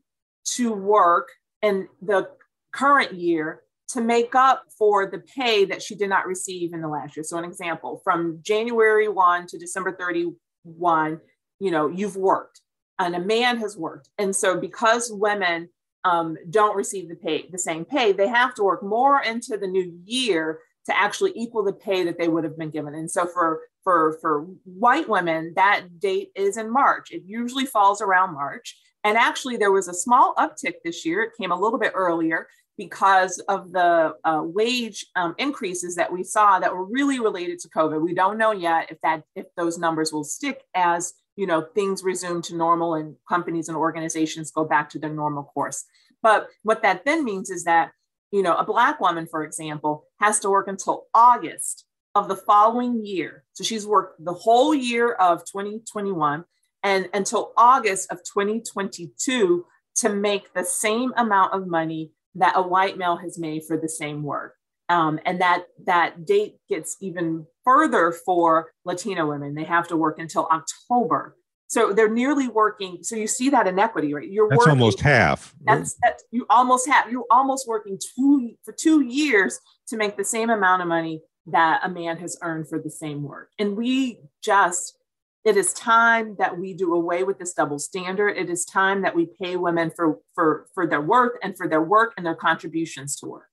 to 0.56 0.72
work 0.72 1.28
in 1.60 1.88
the 2.00 2.28
current 2.72 3.12
year 3.12 3.62
to 3.88 4.00
make 4.00 4.34
up 4.34 4.64
for 4.78 5.06
the 5.06 5.18
pay 5.18 5.66
that 5.66 5.82
she 5.82 5.94
did 5.94 6.08
not 6.08 6.26
receive 6.26 6.72
in 6.72 6.80
the 6.80 6.88
last 6.88 7.16
year. 7.16 7.24
So 7.24 7.36
an 7.36 7.44
example 7.44 8.00
from 8.02 8.40
january 8.42 9.08
1 9.08 9.46
to 9.48 9.58
december 9.58 9.92
31 9.92 11.20
you 11.60 11.70
know 11.70 11.88
you've 11.88 12.16
worked 12.16 12.61
and 13.02 13.16
a 13.16 13.20
man 13.20 13.58
has 13.58 13.76
worked. 13.76 14.08
And 14.18 14.34
so 14.34 14.58
because 14.58 15.10
women 15.12 15.68
um, 16.04 16.36
don't 16.50 16.76
receive 16.76 17.08
the 17.08 17.16
pay, 17.16 17.48
the 17.50 17.58
same 17.58 17.84
pay, 17.84 18.12
they 18.12 18.28
have 18.28 18.54
to 18.54 18.62
work 18.62 18.82
more 18.82 19.22
into 19.22 19.56
the 19.56 19.66
new 19.66 19.92
year 20.04 20.60
to 20.86 20.96
actually 20.96 21.32
equal 21.36 21.62
the 21.62 21.72
pay 21.72 22.04
that 22.04 22.18
they 22.18 22.28
would 22.28 22.44
have 22.44 22.58
been 22.58 22.70
given. 22.70 22.94
And 22.94 23.10
so 23.10 23.26
for 23.26 23.60
for 23.84 24.18
for 24.20 24.46
white 24.64 25.08
women, 25.08 25.52
that 25.56 26.00
date 26.00 26.30
is 26.34 26.56
in 26.56 26.72
March. 26.72 27.10
It 27.10 27.22
usually 27.26 27.66
falls 27.66 28.00
around 28.00 28.34
March. 28.34 28.76
And 29.04 29.18
actually, 29.18 29.56
there 29.56 29.72
was 29.72 29.88
a 29.88 29.94
small 29.94 30.34
uptick 30.36 30.74
this 30.84 31.04
year. 31.04 31.22
It 31.22 31.32
came 31.38 31.50
a 31.50 31.58
little 31.58 31.78
bit 31.78 31.92
earlier 31.94 32.46
because 32.78 33.38
of 33.48 33.72
the 33.72 34.14
uh, 34.24 34.42
wage 34.44 35.06
um, 35.16 35.34
increases 35.38 35.94
that 35.96 36.12
we 36.12 36.22
saw 36.22 36.58
that 36.58 36.74
were 36.74 36.84
really 36.84 37.18
related 37.20 37.58
to 37.60 37.68
COVID. 37.68 38.00
We 38.00 38.14
don't 38.14 38.38
know 38.38 38.52
yet 38.52 38.90
if 38.90 39.00
that 39.02 39.24
if 39.34 39.46
those 39.56 39.78
numbers 39.78 40.12
will 40.12 40.24
stick 40.24 40.62
as 40.74 41.12
you 41.42 41.48
know 41.48 41.66
things 41.74 42.04
resume 42.04 42.40
to 42.40 42.54
normal 42.54 42.94
and 42.94 43.16
companies 43.28 43.66
and 43.66 43.76
organizations 43.76 44.52
go 44.52 44.64
back 44.64 44.88
to 44.88 44.98
their 45.00 45.12
normal 45.12 45.42
course. 45.42 45.84
But 46.22 46.46
what 46.62 46.82
that 46.82 47.04
then 47.04 47.24
means 47.24 47.50
is 47.50 47.64
that 47.64 47.90
you 48.30 48.44
know 48.44 48.54
a 48.54 48.64
black 48.64 49.00
woman 49.00 49.26
for 49.26 49.42
example 49.42 50.04
has 50.20 50.38
to 50.40 50.50
work 50.50 50.68
until 50.68 51.06
august 51.12 51.84
of 52.14 52.28
the 52.28 52.36
following 52.36 53.04
year. 53.04 53.42
So 53.54 53.64
she's 53.64 53.84
worked 53.84 54.24
the 54.24 54.34
whole 54.44 54.72
year 54.72 55.14
of 55.14 55.40
2021 55.40 56.44
and 56.84 57.08
until 57.12 57.52
august 57.56 58.12
of 58.12 58.18
2022 58.18 59.66
to 59.96 60.08
make 60.08 60.54
the 60.54 60.64
same 60.64 61.12
amount 61.16 61.54
of 61.54 61.66
money 61.66 62.12
that 62.36 62.56
a 62.56 62.62
white 62.62 62.96
male 62.96 63.16
has 63.16 63.36
made 63.36 63.64
for 63.66 63.76
the 63.76 63.88
same 63.88 64.22
work 64.22 64.54
um, 64.92 65.18
and 65.24 65.40
that 65.40 65.64
that 65.86 66.26
date 66.26 66.56
gets 66.68 66.96
even 67.00 67.46
further 67.64 68.12
for 68.12 68.72
Latino 68.84 69.26
women. 69.26 69.54
They 69.54 69.64
have 69.64 69.88
to 69.88 69.96
work 69.96 70.18
until 70.18 70.46
October. 70.52 71.36
So 71.68 71.94
they're 71.94 72.10
nearly 72.10 72.48
working. 72.48 72.98
So 73.00 73.16
you 73.16 73.26
see 73.26 73.48
that 73.48 73.66
inequity, 73.66 74.12
right? 74.12 74.30
You're 74.30 74.50
that's 74.50 74.58
working, 74.58 74.72
almost 74.72 75.00
half. 75.00 75.54
That's, 75.64 75.96
that's 76.02 76.22
you 76.30 76.44
almost 76.50 76.86
have. 76.86 77.10
You're 77.10 77.24
almost 77.30 77.66
working 77.66 77.98
two 78.14 78.50
for 78.64 78.72
two 78.72 79.00
years 79.00 79.58
to 79.88 79.96
make 79.96 80.18
the 80.18 80.24
same 80.24 80.50
amount 80.50 80.82
of 80.82 80.88
money 80.88 81.22
that 81.46 81.80
a 81.82 81.88
man 81.88 82.18
has 82.18 82.36
earned 82.42 82.68
for 82.68 82.78
the 82.78 82.90
same 82.90 83.22
work. 83.22 83.48
And 83.58 83.74
we 83.74 84.20
just, 84.44 84.98
it 85.46 85.56
is 85.56 85.72
time 85.72 86.36
that 86.38 86.58
we 86.58 86.74
do 86.74 86.94
away 86.94 87.24
with 87.24 87.38
this 87.38 87.54
double 87.54 87.78
standard. 87.78 88.36
It 88.36 88.50
is 88.50 88.66
time 88.66 89.00
that 89.02 89.16
we 89.16 89.30
pay 89.40 89.56
women 89.56 89.90
for 89.96 90.18
for 90.34 90.66
for 90.74 90.86
their 90.86 91.00
work 91.00 91.38
and 91.42 91.56
for 91.56 91.66
their 91.66 91.82
work 91.82 92.12
and 92.18 92.26
their 92.26 92.36
contributions 92.36 93.16
to 93.20 93.26
work. 93.26 93.48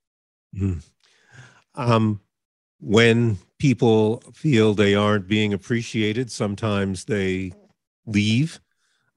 Mm. 0.54 0.84
Um, 1.80 2.20
when 2.82 3.38
people 3.58 4.22
feel 4.34 4.74
they 4.74 4.96
aren't 4.96 5.30
being 5.30 5.54
appreciated, 5.54 6.30
sometimes 6.30 7.06
they 7.06 7.54
leave. 8.06 8.60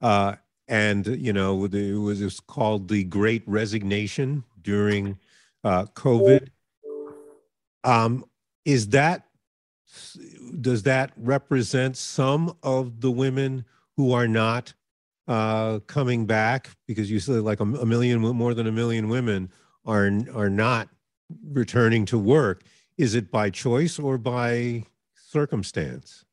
Uh, 0.01 0.35
and, 0.69 1.05
you 1.05 1.33
know, 1.33 1.65
it 1.65 1.93
was 1.93 2.39
called 2.39 2.87
the 2.87 3.03
Great 3.03 3.43
Resignation 3.45 4.45
during 4.61 5.19
uh, 5.65 5.85
COVID. 5.93 6.47
Um, 7.83 8.23
is 8.63 8.87
that 8.89 9.25
does 10.61 10.83
that 10.83 11.11
represent 11.17 11.97
some 11.97 12.55
of 12.63 13.01
the 13.01 13.11
women 13.11 13.65
who 13.97 14.13
are 14.13 14.27
not 14.27 14.73
uh, 15.27 15.79
coming 15.87 16.25
back? 16.25 16.69
Because 16.87 17.11
you 17.11 17.19
said 17.19 17.41
like 17.41 17.59
a, 17.59 17.63
a 17.63 17.85
million, 17.85 18.21
more 18.21 18.53
than 18.53 18.67
a 18.67 18.71
million 18.71 19.09
women 19.09 19.51
are 19.85 20.09
are 20.33 20.49
not 20.49 20.87
returning 21.51 22.05
to 22.05 22.17
work. 22.17 22.63
Is 22.97 23.15
it 23.15 23.31
by 23.31 23.49
choice 23.49 23.99
or 23.99 24.17
by 24.17 24.85
circumstance? 25.15 26.25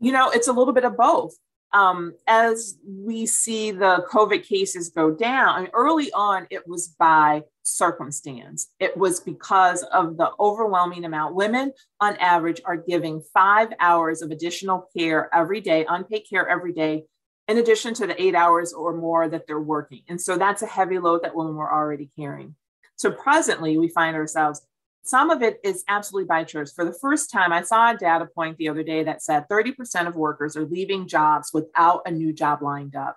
You 0.00 0.12
know, 0.12 0.30
it's 0.30 0.48
a 0.48 0.52
little 0.52 0.72
bit 0.72 0.84
of 0.84 0.96
both. 0.96 1.34
Um, 1.72 2.12
as 2.26 2.76
we 2.86 3.24
see 3.24 3.70
the 3.70 4.04
COVID 4.10 4.44
cases 4.46 4.90
go 4.90 5.10
down, 5.10 5.48
I 5.48 5.60
mean, 5.62 5.70
early 5.72 6.12
on, 6.12 6.46
it 6.50 6.68
was 6.68 6.88
by 6.88 7.42
circumstance. 7.62 8.68
It 8.78 8.96
was 8.96 9.20
because 9.20 9.82
of 9.84 10.18
the 10.18 10.32
overwhelming 10.38 11.04
amount. 11.04 11.34
Women, 11.34 11.72
on 12.00 12.16
average, 12.16 12.60
are 12.66 12.76
giving 12.76 13.22
five 13.32 13.68
hours 13.80 14.20
of 14.20 14.30
additional 14.30 14.86
care 14.94 15.30
every 15.34 15.62
day, 15.62 15.86
unpaid 15.88 16.24
care 16.28 16.46
every 16.46 16.72
day, 16.72 17.04
in 17.48 17.56
addition 17.58 17.94
to 17.94 18.06
the 18.06 18.20
eight 18.20 18.34
hours 18.34 18.72
or 18.72 18.94
more 18.96 19.28
that 19.28 19.46
they're 19.46 19.60
working. 19.60 20.02
And 20.08 20.20
so 20.20 20.36
that's 20.36 20.62
a 20.62 20.66
heavy 20.66 20.98
load 20.98 21.22
that 21.22 21.34
women 21.34 21.54
were 21.54 21.72
already 21.72 22.10
carrying. 22.18 22.54
So 22.96 23.10
presently, 23.10 23.78
we 23.78 23.88
find 23.88 24.16
ourselves 24.16 24.62
some 25.04 25.30
of 25.30 25.42
it 25.42 25.58
is 25.64 25.84
absolutely 25.88 26.28
by 26.28 26.44
choice. 26.44 26.72
For 26.72 26.84
the 26.84 26.92
first 26.92 27.30
time, 27.30 27.52
I 27.52 27.62
saw 27.62 27.90
a 27.90 27.96
data 27.96 28.26
point 28.26 28.56
the 28.56 28.68
other 28.68 28.84
day 28.84 29.02
that 29.02 29.22
said 29.22 29.48
30% 29.48 30.06
of 30.06 30.14
workers 30.14 30.56
are 30.56 30.64
leaving 30.64 31.08
jobs 31.08 31.50
without 31.52 32.02
a 32.06 32.10
new 32.10 32.32
job 32.32 32.62
lined 32.62 32.94
up. 32.94 33.16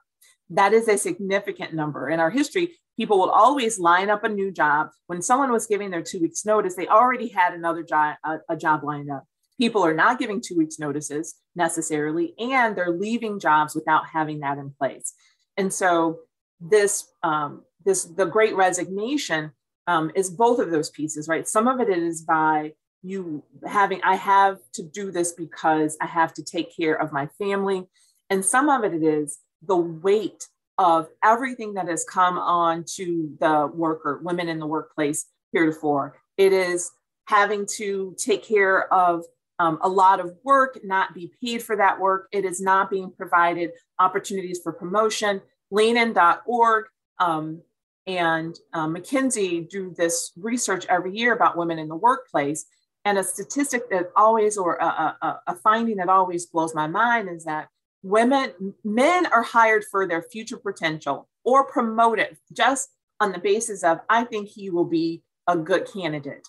That 0.50 0.74
is 0.74 0.88
a 0.88 0.98
significant 0.98 1.74
number. 1.74 2.10
In 2.10 2.20
our 2.20 2.32
history, 2.32 2.74
people 2.98 3.20
would 3.20 3.30
always 3.30 3.80
line 3.80 4.10
up 4.10 4.24
a 4.24 4.30
new 4.30 4.52
job. 4.52 4.90
When 5.08 5.22
someone 5.22 5.52
was 5.52 5.68
giving 5.68 5.92
their 5.92 6.02
two 6.02 6.20
weeks 6.20 6.46
notice, 6.46 6.76
they 6.76 6.88
already 6.88 7.28
had 7.28 7.54
another 7.54 7.84
job, 7.84 8.16
a, 8.24 8.38
a 8.50 8.58
job 8.58 8.84
lined 8.84 9.12
up. 9.12 9.24
People 9.60 9.86
are 9.86 9.94
not 9.94 10.20
giving 10.20 10.42
two 10.42 10.58
weeks 10.58 10.80
notices 10.80 11.36
necessarily, 11.56 12.34
and 12.40 12.76
they're 12.76 12.92
leaving 12.92 13.40
jobs 13.40 13.76
without 13.76 14.08
having 14.12 14.40
that 14.40 14.58
in 14.58 14.72
place. 14.72 15.14
And 15.56 15.72
so 15.72 16.20
this, 16.60 17.08
um, 17.24 17.64
this, 17.86 18.04
the 18.04 18.26
great 18.26 18.56
resignation 18.56 19.52
um, 19.88 20.12
is 20.16 20.30
both 20.30 20.60
of 20.60 20.72
those 20.72 20.90
pieces, 20.90 21.28
right? 21.28 21.48
Some 21.48 21.68
of 21.68 21.80
it 21.80 21.90
is 21.90 22.22
by 22.22 22.74
you 23.02 23.44
having, 23.66 24.02
I 24.04 24.16
have 24.16 24.58
to 24.74 24.84
do 24.84 25.12
this 25.12 25.34
because 25.34 25.96
I 26.02 26.08
have 26.08 26.34
to 26.36 26.44
take 26.44 26.76
care 26.76 26.96
of 26.96 27.12
my 27.12 27.28
family. 27.38 27.88
And 28.30 28.44
some 28.44 28.70
of 28.70 28.84
it 28.84 29.04
is 29.04 29.38
the 29.62 29.78
weight 29.78 30.48
of 30.78 31.08
everything 31.24 31.76
that 31.76 31.88
has 31.88 32.04
come 32.04 32.38
on 32.38 32.84
to 32.96 33.36
the 33.40 33.70
worker, 33.74 34.20
women 34.24 34.50
in 34.50 34.60
the 34.60 34.68
workplace 34.68 35.26
heretofore. 35.52 36.20
It 36.38 36.52
is 36.52 36.92
having 37.28 37.66
to 37.78 38.16
take 38.18 38.44
care 38.44 38.92
of 38.94 39.24
um, 39.60 39.80
a 39.82 39.90
lot 39.90 40.20
of 40.20 40.36
work, 40.44 40.80
not 40.84 41.14
be 41.14 41.32
paid 41.42 41.64
for 41.64 41.78
that 41.78 42.00
work. 42.00 42.28
It 42.32 42.44
is 42.44 42.60
not 42.60 42.90
being 42.90 43.12
provided 43.12 43.72
opportunities 44.00 44.60
for 44.62 44.74
promotion. 44.74 45.42
Leanin.org 45.72 46.86
um, 47.20 47.62
and 48.08 48.58
um, 48.74 48.96
McKinsey 48.96 49.68
do 49.70 49.94
this 49.98 50.32
research 50.38 50.86
every 50.88 51.16
year 51.18 51.34
about 51.34 51.58
women 51.58 51.80
in 51.80 51.88
the 51.88 51.96
workplace. 51.96 52.66
And 53.04 53.18
a 53.18 53.24
statistic 53.24 53.90
that 53.92 54.12
always, 54.16 54.58
or 54.58 54.76
a, 54.76 55.18
a, 55.22 55.40
a 55.48 55.56
finding 55.56 55.98
that 55.98 56.10
always 56.10 56.48
blows 56.48 56.74
my 56.74 56.88
mind 56.88 57.30
is 57.30 57.46
that 57.46 57.70
women, 58.04 58.74
men 58.84 59.26
are 59.28 59.44
hired 59.44 59.84
for 59.90 60.08
their 60.08 60.24
future 60.24 60.58
potential 60.58 61.28
or 61.44 61.66
promoted 61.66 62.38
just 62.54 62.90
on 63.20 63.32
the 63.32 63.40
basis 63.40 63.84
of, 63.84 64.00
I 64.10 64.24
think 64.24 64.48
he 64.48 64.70
will 64.70 64.86
be 64.86 65.24
a 65.48 65.56
good 65.56 65.88
candidate. 65.92 66.48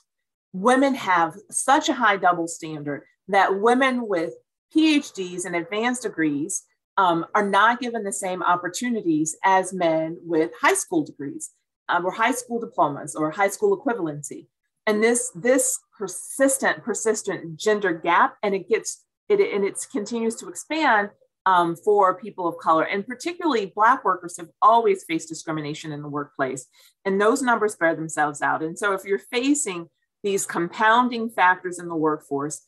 Women 0.53 0.95
have 0.95 1.37
such 1.51 1.89
a 1.89 1.95
high 1.95 2.17
double 2.17 2.49
standard 2.49 3.03
that 3.29 3.61
women 3.61 4.09
with 4.09 4.35
PhDs 4.75 5.45
and 5.45 5.57
advanced 5.57 6.03
degrees 6.03 6.65
um, 6.97 7.27
are 7.35 7.49
not 7.49 7.81
given 7.81 8.05
the 8.05 8.13
same 8.13 8.43
opportunities 8.43 9.37
as 9.45 9.73
men 9.73 10.19
with 10.23 10.51
high 10.61 10.75
school 10.75 11.05
degrees 11.05 11.51
um, 11.89 12.05
or 12.05 12.11
high 12.11 12.33
school 12.33 12.59
diplomas 12.59 13.15
or 13.15 13.31
high 13.31 13.49
school 13.49 13.77
equivalency. 13.79 14.47
And 14.87 15.03
this 15.03 15.31
this 15.35 15.79
persistent, 15.99 16.85
persistent 16.85 17.59
gender 17.59 17.93
gap, 17.93 18.37
and 18.43 18.55
it 18.55 18.69
gets 18.69 19.05
it 19.29 19.41
and 19.41 19.65
it 19.65 19.85
continues 19.91 20.37
to 20.37 20.49
expand 20.49 21.11
um, 21.45 21.77
for 21.77 22.19
people 22.19 22.49
of 22.49 22.59
color, 22.59 22.85
and 22.85 23.07
particularly 23.07 23.73
Black 23.75 24.05
workers 24.05 24.37
have 24.37 24.49
always 24.63 25.05
faced 25.05 25.29
discrimination 25.29 25.93
in 25.93 26.03
the 26.03 26.09
workplace, 26.09 26.67
and 27.05 27.21
those 27.21 27.43
numbers 27.43 27.77
bear 27.77 27.95
themselves 27.95 28.43
out. 28.43 28.63
And 28.63 28.79
so, 28.79 28.93
if 28.93 29.05
you're 29.05 29.19
facing 29.19 29.89
these 30.23 30.47
compounding 30.47 31.31
factors 31.31 31.79
in 31.79 31.89
the 31.89 31.97
workforce, 31.97 32.63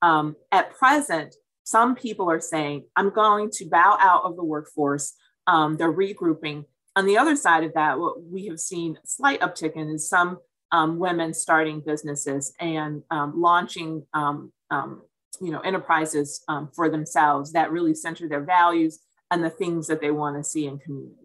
um, 0.00 0.36
at 0.50 0.74
present, 0.76 1.34
some 1.64 1.94
people 1.94 2.30
are 2.30 2.40
saying, 2.40 2.84
I'm 2.96 3.10
going 3.10 3.50
to 3.52 3.68
bow 3.68 3.96
out 4.00 4.24
of 4.24 4.36
the 4.36 4.44
workforce. 4.44 5.14
Um, 5.46 5.76
they're 5.76 5.92
regrouping. 5.92 6.64
On 6.94 7.06
the 7.06 7.18
other 7.18 7.36
side 7.36 7.64
of 7.64 7.74
that, 7.74 7.98
what 7.98 8.22
we 8.22 8.46
have 8.46 8.60
seen 8.60 8.98
a 9.02 9.06
slight 9.06 9.40
uptick 9.40 9.76
in 9.76 9.88
is 9.88 10.08
some 10.08 10.38
um, 10.72 10.98
women 10.98 11.32
starting 11.34 11.80
businesses 11.80 12.52
and 12.60 13.02
um, 13.10 13.40
launching 13.40 14.06
um, 14.14 14.52
um, 14.70 15.02
you 15.40 15.50
know, 15.50 15.60
enterprises 15.60 16.42
um, 16.48 16.70
for 16.74 16.88
themselves 16.88 17.52
that 17.52 17.72
really 17.72 17.94
center 17.94 18.28
their 18.28 18.44
values 18.44 19.00
and 19.30 19.42
the 19.42 19.50
things 19.50 19.86
that 19.86 20.00
they 20.00 20.10
want 20.10 20.36
to 20.36 20.44
see 20.44 20.66
in 20.66 20.78
community. 20.78 21.21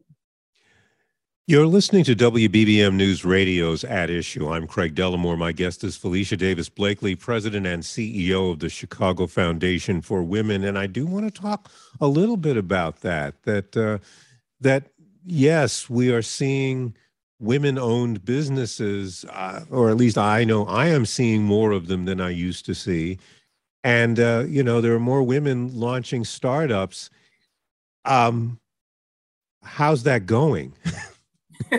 You're 1.50 1.66
listening 1.66 2.04
to 2.04 2.14
WBBM 2.14 2.96
News 2.96 3.24
Radio's 3.24 3.86
At 3.86 4.10
Issue. 4.10 4.52
I'm 4.52 4.68
Craig 4.68 4.96
Dellimore. 4.96 5.38
My 5.38 5.54
guest 5.54 5.82
is 5.82 5.96
Felicia 5.96 6.36
Davis 6.36 6.68
Blakely, 6.68 7.16
President 7.16 7.66
and 7.66 7.84
CEO 7.84 8.52
of 8.52 8.60
the 8.60 8.68
Chicago 8.68 9.28
Foundation 9.28 10.02
for 10.02 10.24
Women. 10.24 10.66
And 10.66 10.78
I 10.78 10.88
do 10.88 11.06
want 11.06 11.24
to 11.24 11.42
talk 11.42 11.72
a 12.02 12.08
little 12.08 12.36
bit 12.36 12.58
about 12.58 13.00
that. 13.00 13.44
That 13.44 13.78
uh, 13.78 14.00
that 14.60 14.92
yes, 15.26 15.90
we 15.90 16.12
are 16.12 16.22
seeing 16.22 16.94
women-owned 17.40 18.26
businesses, 18.26 19.24
uh, 19.30 19.64
or 19.72 19.90
at 19.90 19.96
least 19.96 20.18
I 20.18 20.44
know 20.44 20.66
I 20.66 20.88
am 20.88 21.06
seeing 21.06 21.44
more 21.44 21.72
of 21.72 21.88
them 21.88 22.04
than 22.04 22.20
I 22.20 22.32
used 22.32 22.66
to 22.66 22.76
see. 22.76 23.20
And 23.86 24.20
uh, 24.20 24.44
you 24.50 24.64
know, 24.64 24.82
there 24.82 24.94
are 24.96 25.00
more 25.00 25.24
women 25.24 25.80
launching 25.80 26.26
startups. 26.26 27.10
Um, 28.04 28.60
how's 29.64 30.04
that 30.04 30.26
going? 30.26 30.74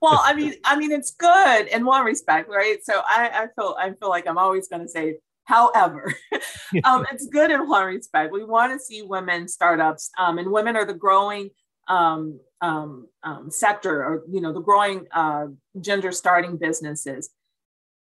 well, 0.00 0.20
I 0.22 0.34
mean, 0.34 0.54
I 0.64 0.76
mean, 0.76 0.92
it's 0.92 1.12
good 1.12 1.66
in 1.68 1.84
one 1.84 2.04
respect, 2.04 2.48
right? 2.48 2.78
So 2.82 3.00
I, 3.06 3.30
I 3.32 3.46
feel, 3.54 3.76
I 3.78 3.92
feel 3.92 4.08
like 4.08 4.26
I'm 4.26 4.38
always 4.38 4.68
going 4.68 4.82
to 4.82 4.88
say, 4.88 5.18
however, 5.44 6.12
um, 6.84 7.06
it's 7.12 7.26
good 7.26 7.50
in 7.50 7.68
one 7.68 7.86
respect. 7.86 8.32
We 8.32 8.44
want 8.44 8.72
to 8.72 8.78
see 8.78 9.02
women 9.02 9.48
startups, 9.48 10.10
um, 10.18 10.38
and 10.38 10.50
women 10.50 10.76
are 10.76 10.84
the 10.84 10.94
growing 10.94 11.50
um, 11.88 12.40
um, 12.60 13.08
um, 13.22 13.50
sector, 13.50 14.02
or 14.02 14.22
you 14.30 14.40
know, 14.40 14.52
the 14.52 14.60
growing 14.60 15.06
uh, 15.12 15.46
gender 15.80 16.12
starting 16.12 16.56
businesses. 16.56 17.30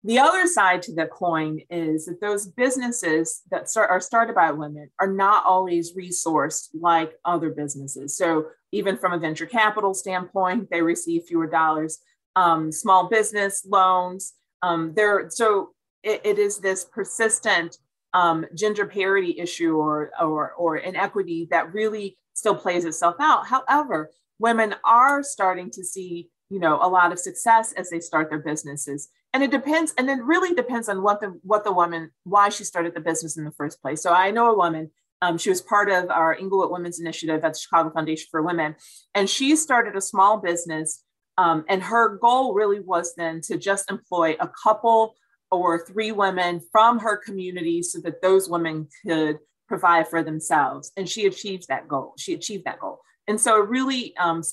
The 0.06 0.20
other 0.20 0.46
side 0.46 0.84
to 0.84 0.94
the 0.94 1.08
coin 1.08 1.62
is 1.72 2.06
that 2.06 2.22
those 2.22 2.46
businesses 2.46 3.42
that 3.50 3.68
start, 3.68 3.90
are 3.90 4.00
started 4.00 4.36
by 4.36 4.52
women 4.52 4.92
are 5.00 5.12
not 5.12 5.44
always 5.48 5.96
resourced 5.96 6.70
like 6.80 7.14
other 7.26 7.50
businesses. 7.50 8.16
So 8.16 8.46
even 8.72 8.98
from 8.98 9.14
a 9.14 9.18
venture 9.18 9.48
capital 9.48 9.96
standpoint, 9.96 10.70
they 10.70 10.84
receive 10.84 11.24
fewer 11.24 11.48
dollars. 11.48 11.98
Um, 12.36 12.72
small 12.72 13.08
business 13.08 13.66
loans, 13.66 14.34
um, 14.62 14.94
there. 14.94 15.28
So 15.32 15.72
it, 16.04 16.22
it 16.24 16.38
is 16.38 16.60
this 16.60 16.86
persistent 16.86 17.78
um, 18.14 18.46
gender 18.54 18.86
parity 18.86 19.40
issue 19.40 19.76
or, 19.78 20.12
or 20.22 20.52
or 20.52 20.78
inequity 20.78 21.48
that 21.50 21.74
really 21.74 22.18
still 22.34 22.56
plays 22.56 22.86
itself 22.86 23.16
out. 23.20 23.48
However, 23.48 24.12
women 24.38 24.76
are 24.84 25.24
starting 25.24 25.72
to 25.72 25.84
see 25.84 26.30
you 26.50 26.60
know 26.60 26.78
a 26.82 26.88
lot 26.88 27.12
of 27.12 27.18
success 27.18 27.72
as 27.74 27.90
they 27.90 28.02
start 28.02 28.30
their 28.30 28.40
businesses 28.40 29.10
and 29.36 29.44
it 29.44 29.52
depends 29.52 29.94
and 29.98 30.10
it 30.10 30.24
really 30.24 30.56
depends 30.56 30.88
on 30.88 31.04
what 31.04 31.20
the 31.20 31.38
what 31.44 31.66
the 31.66 31.72
woman 31.72 32.10
why 32.24 32.48
she 32.48 32.64
started 32.64 32.96
the 32.96 33.02
business 33.02 33.38
in 33.38 33.44
the 33.44 33.52
first 33.52 33.82
place 33.82 34.02
so 34.02 34.14
i 34.14 34.32
know 34.32 34.50
a 34.50 34.58
woman 34.58 34.90
um, 35.22 35.38
she 35.38 35.50
was 35.50 35.62
part 35.62 35.90
of 35.90 36.10
our 36.10 36.36
Englewood 36.36 36.72
Women's 36.72 37.00
Initiative 37.00 37.44
at 37.44 37.54
the 37.54 37.60
Chicago 37.60 37.90
Foundation 37.90 38.28
for 38.30 38.42
Women, 38.42 38.76
and 39.16 39.30
she 39.30 39.56
started 39.56 39.96
a 39.96 40.02
small 40.02 40.38
business. 40.38 41.04
Um, 41.38 41.66
and 41.68 41.82
her 41.84 42.18
goal 42.18 42.54
really 42.54 42.80
was 42.80 43.16
then 43.16 43.42
to 43.46 43.58
just 43.58 43.90
employ 43.90 44.36
a 44.40 44.50
couple 44.62 45.16
or 45.52 45.86
three 45.86 46.12
women 46.12 46.62
from 46.72 47.00
her 47.00 47.18
community 47.18 47.82
so 47.82 48.00
that 48.02 48.22
those 48.22 48.50
women 48.50 48.88
could 49.06 49.40
provide 49.68 50.08
for 50.08 50.22
themselves. 50.22 50.92
And 50.96 51.10
she 51.10 51.26
achieved 51.26 51.68
that 51.70 51.88
goal. 51.88 52.14
She 52.18 52.34
achieved 52.34 52.66
that 52.66 52.80
goal. 52.80 53.00
And 53.28 53.40
so 53.42 53.62
it 53.62 53.70
really 53.70 54.16
um, 54.18 54.44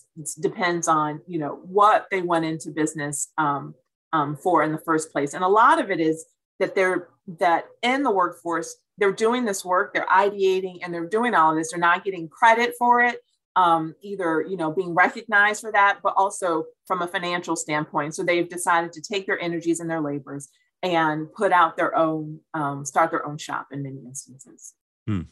depends 0.40 0.88
on 0.88 1.20
you 1.26 1.38
know 1.38 1.60
what 1.64 2.06
they 2.10 2.22
went 2.22 2.44
into 2.44 2.70
business 2.70 3.30
um, 3.36 3.74
um, 4.12 4.37
for 4.37 4.62
in 4.62 4.72
the 4.72 4.79
first 4.79 5.12
place. 5.12 5.35
And 5.35 5.44
a 5.44 5.48
lot 5.48 5.81
of 5.81 5.90
it 5.90 6.01
is 6.01 6.25
that 6.59 6.75
they're 6.75 7.09
that 7.38 7.66
in 7.83 8.03
the 8.03 8.11
workforce 8.11 8.77
they're 8.98 9.12
doing 9.12 9.44
this 9.44 9.64
work, 9.64 9.94
they're 9.94 10.07
ideating, 10.07 10.79
and 10.83 10.92
they're 10.92 11.09
doing 11.09 11.35
all 11.35 11.51
of 11.51 11.57
this. 11.57 11.70
They're 11.70 11.81
not 11.81 12.05
getting 12.05 12.29
credit 12.29 12.75
for 12.79 13.01
it, 13.01 13.20
um, 13.57 13.94
either 14.03 14.42
you 14.42 14.57
know 14.57 14.70
being 14.70 14.94
recognized 14.94 15.61
for 15.62 15.72
that, 15.72 16.01
but 16.03 16.14
also 16.16 16.66
from 16.87 17.03
a 17.03 17.09
financial 17.09 17.57
standpoint. 17.57 18.14
So 18.14 18.22
they've 18.22 18.48
decided 18.48 18.92
to 18.92 19.03
take 19.03 19.27
their 19.27 19.40
energies 19.40 19.81
and 19.81 19.90
their 19.90 20.01
labors 20.01 20.48
and 20.83 21.33
put 21.33 21.53
out 21.53 21.77
their 21.77 21.96
own, 21.96 22.40
um, 22.55 22.85
start 22.85 23.11
their 23.11 23.25
own 23.27 23.38
shop 23.38 23.68
in 23.70 23.83
many 23.83 24.01
instances. 24.05 24.75
Hmm. 25.07 25.22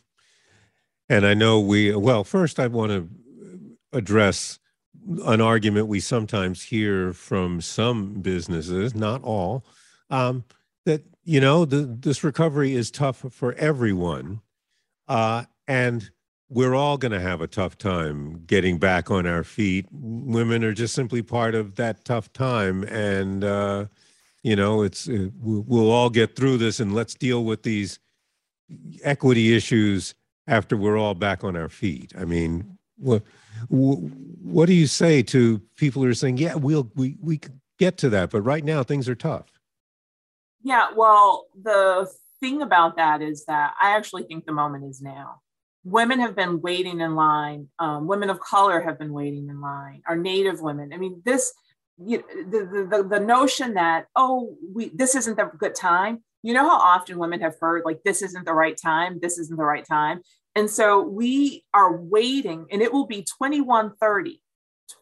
And 1.09 1.27
I 1.27 1.35
know 1.35 1.59
we, 1.59 1.95
well, 1.95 2.23
first 2.23 2.61
I 2.61 2.69
want 2.69 2.93
to 2.93 3.09
address 3.93 4.61
an 5.26 5.40
argument 5.40 5.87
we 5.87 6.00
sometimes 6.00 6.64
hear 6.64 7.12
from 7.12 7.61
some 7.61 8.14
businesses, 8.20 8.94
not 8.94 9.22
all, 9.22 9.64
um, 10.11 10.44
that, 10.85 11.03
you 11.24 11.40
know, 11.40 11.64
the, 11.64 11.79
this 11.79 12.24
recovery 12.24 12.74
is 12.74 12.90
tough 12.90 13.24
for 13.31 13.55
everyone. 13.55 14.40
Uh, 15.09 15.44
and 15.66 16.11
we're 16.48 16.74
all 16.74 16.98
going 16.98 17.12
to 17.12 17.20
have 17.20 17.40
a 17.40 17.46
tough 17.46 17.79
time 17.79 18.42
getting 18.46 18.79
back 18.79 19.11
on 19.11 19.26
our 19.26 19.44
feet. 19.44 19.87
Women 19.92 20.64
are 20.64 20.72
just 20.72 20.94
simply 20.94 21.22
part 21.22 21.55
of 21.55 21.76
that 21.76 22.05
tough 22.05 22.33
time. 22.33 22.83
And, 22.85 23.44
uh, 23.44 23.87
you 24.42 24.57
know, 24.57 24.83
it's, 24.83 25.09
uh, 25.09 25.29
we'll 25.40 25.90
all 25.90 26.11
get 26.11 26.35
through 26.35 26.59
this 26.59 26.81
and 26.81 26.94
let's 26.94 27.14
deal 27.14 27.44
with 27.44 27.62
these 27.62 28.00
equity 29.05 29.55
issues 29.55 30.14
after 30.46 30.76
we're 30.76 30.98
all 30.98 31.14
back 31.14 31.44
on 31.44 31.57
our 31.57 31.68
feet. 31.68 32.12
I 32.18 32.24
mean, 32.24 32.79
what, 32.96 33.22
what 33.68 34.66
do 34.66 34.75
you 34.75 34.87
say 34.87 35.23
to 35.25 35.61
people 35.77 36.03
who 36.03 36.09
are 36.09 36.14
saying, 36.14 36.38
yeah, 36.38 36.55
we'll, 36.55 36.90
we, 36.94 37.16
we 37.20 37.40
get 37.79 37.96
to 37.99 38.11
that, 38.11 38.31
but 38.31 38.42
right 38.42 38.64
now 38.64 38.83
things 38.83 39.09
are 39.09 39.14
tough? 39.14 39.46
Yeah, 40.62 40.88
well, 40.94 41.46
the 41.61 42.11
thing 42.40 42.62
about 42.62 42.96
that 42.96 43.23
is 43.23 43.44
that 43.46 43.75
I 43.81 43.96
actually 43.96 44.25
think 44.25 44.46
the 44.46 44.53
moment 44.53 44.85
is 44.85 45.01
now 45.01 45.40
women 45.85 46.20
have 46.20 46.37
been 46.37 46.61
waiting 46.61 47.01
in 47.01 47.14
line. 47.14 47.68
Um, 47.79 48.07
women 48.07 48.31
of 48.31 48.40
color 48.40 48.81
have 48.81 48.99
been 48.99 49.12
waiting 49.12 49.49
in 49.49 49.61
line. 49.61 50.03
Our 50.07 50.16
Native 50.16 50.61
women. 50.61 50.92
I 50.92 50.96
mean, 50.96 51.23
this 51.25 51.53
you, 52.03 52.25
the, 52.51 52.87
the 52.90 53.03
the 53.03 53.20
notion 53.20 53.75
that 53.75 54.07
oh 54.16 54.57
we 54.75 54.90
this 54.94 55.14
isn't 55.14 55.37
the 55.37 55.51
good 55.59 55.75
time. 55.75 56.23
You 56.42 56.55
know 56.55 56.68
how 56.68 56.79
often 56.79 57.18
women 57.18 57.40
have 57.40 57.57
heard 57.61 57.85
like 57.85 58.01
this 58.05 58.23
isn't 58.23 58.46
the 58.46 58.55
right 58.55 58.77
time. 58.77 59.18
This 59.20 59.38
isn't 59.38 59.57
the 59.57 59.64
right 59.64 59.85
time. 59.87 60.23
And 60.54 60.68
so 60.68 61.02
we 61.02 61.64
are 61.72 61.96
waiting, 61.96 62.66
and 62.70 62.82
it 62.82 62.92
will 62.92 63.06
be 63.06 63.22
2130, 63.22 64.42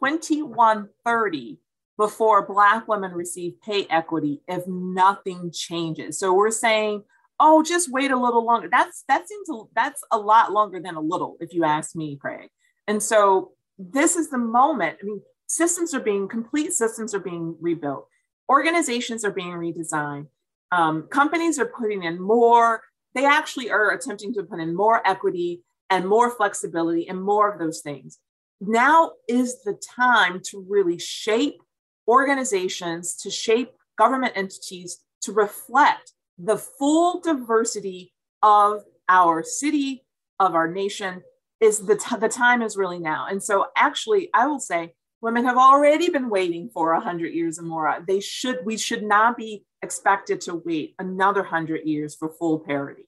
2130 0.01 1.59
before 1.97 2.47
Black 2.47 2.87
women 2.87 3.13
receive 3.13 3.61
pay 3.61 3.87
equity 3.91 4.43
if 4.47 4.67
nothing 4.67 5.51
changes. 5.53 6.19
So 6.19 6.33
we're 6.35 6.51
saying 6.51 7.03
oh, 7.41 7.63
just 7.63 7.91
wait 7.91 8.11
a 8.11 8.17
little 8.17 8.45
longer. 8.45 8.69
That's 8.71 9.05
that 9.09 9.29
seems 9.29 9.49
that's 9.75 10.03
a 10.11 10.19
lot 10.19 10.53
longer 10.53 10.81
than 10.81 10.97
a 10.97 11.01
little, 11.01 11.37
if 11.41 11.53
you 11.53 11.65
ask 11.65 11.95
me, 11.95 12.17
Craig. 12.17 12.51
And 12.87 13.03
so 13.03 13.53
this 13.79 14.17
is 14.17 14.31
the 14.31 14.39
moment. 14.39 14.99
I 15.01 15.05
mean, 15.05 15.23
systems 15.47 15.95
are 15.95 16.01
being 16.01 16.29
complete 16.29 16.73
systems 16.73 17.15
are 17.15 17.21
being 17.21 17.57
rebuilt, 17.61 18.09
organizations 18.49 19.25
are 19.25 19.31
being 19.31 19.53
redesigned, 19.53 20.27
um, 20.73 21.03
companies 21.11 21.59
are 21.59 21.67
putting 21.67 22.03
in 22.05 22.21
more. 22.21 22.83
They 23.15 23.25
actually 23.25 23.71
are 23.71 23.91
attempting 23.91 24.35
to 24.35 24.43
put 24.43 24.61
in 24.61 24.75
more 24.75 25.07
equity 25.07 25.63
and 25.91 26.07
more 26.07 26.31
flexibility 26.31 27.09
and 27.09 27.23
more 27.23 27.51
of 27.51 27.59
those 27.59 27.81
things. 27.81 28.19
Now 28.61 29.13
is 29.29 29.63
the 29.63 29.81
time 29.97 30.41
to 30.47 30.65
really 30.69 30.99
shape 30.99 31.63
organizations, 32.07 33.15
to 33.17 33.31
shape 33.31 33.73
government 33.97 34.33
entities 34.37 34.99
to 35.23 35.33
reflect 35.33 36.13
the 36.39 36.57
full 36.57 37.21
diversity 37.21 38.13
of 38.43 38.85
our 39.09 39.43
city, 39.43 40.05
of 40.39 40.55
our 40.55 40.71
nation, 40.71 41.23
is 41.61 41.81
the, 41.81 41.97
t- 41.97 42.17
the 42.17 42.29
time 42.29 42.63
is 42.63 42.77
really 42.77 43.01
now. 43.01 43.27
And 43.29 43.43
so, 43.43 43.67
actually, 43.77 44.31
I 44.33 44.47
will 44.47 44.61
say 44.61 44.95
women 45.21 45.45
have 45.45 45.57
already 45.57 46.09
been 46.11 46.31
waiting 46.31 46.71
for 46.73 46.95
100 46.95 47.35
years 47.35 47.59
and 47.59 47.69
more. 47.69 48.05
They 48.07 48.21
should, 48.21 48.59
we 48.65 48.77
should 48.77 49.03
not 49.03 49.37
be 49.37 49.65
expected 49.83 50.41
to 50.43 50.63
wait 50.65 50.95
another 50.99 51.41
100 51.41 51.85
years 51.85 52.15
for 52.15 52.29
full 52.29 52.59
parity. 52.59 53.05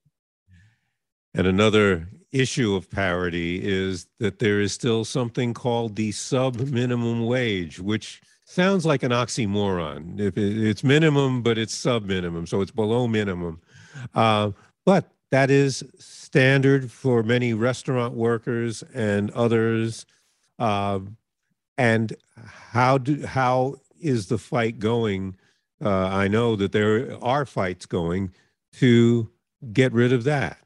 And 1.34 1.46
another 1.46 2.08
issue 2.32 2.74
of 2.74 2.90
parity 2.90 3.60
is 3.62 4.06
that 4.18 4.38
there 4.38 4.60
is 4.60 4.72
still 4.72 5.04
something 5.04 5.54
called 5.54 5.96
the 5.96 6.12
sub 6.12 6.56
minimum 6.56 7.26
wage, 7.26 7.80
which 7.80 8.20
sounds 8.44 8.84
like 8.84 9.02
an 9.02 9.12
oxymoron. 9.12 10.18
If 10.18 10.36
it's 10.36 10.82
minimum, 10.82 11.42
but 11.42 11.58
it's 11.58 11.74
sub 11.74 12.04
minimum, 12.04 12.46
so 12.46 12.60
it's 12.60 12.70
below 12.70 13.06
minimum. 13.06 13.60
Uh, 14.14 14.50
but 14.84 15.12
that 15.30 15.50
is 15.50 15.84
standard 15.98 16.90
for 16.90 17.22
many 17.22 17.54
restaurant 17.54 18.14
workers 18.14 18.82
and 18.94 19.30
others. 19.32 20.06
Uh, 20.58 21.00
and 21.78 22.14
how 22.72 22.98
do 22.98 23.24
how 23.24 23.76
is 24.00 24.26
the 24.26 24.38
fight 24.38 24.78
going? 24.78 25.36
Uh, 25.82 26.06
I 26.06 26.28
know 26.28 26.56
that 26.56 26.72
there 26.72 27.16
are 27.22 27.46
fights 27.46 27.86
going 27.86 28.32
to 28.74 29.30
get 29.72 29.92
rid 29.92 30.12
of 30.12 30.24
that. 30.24 30.58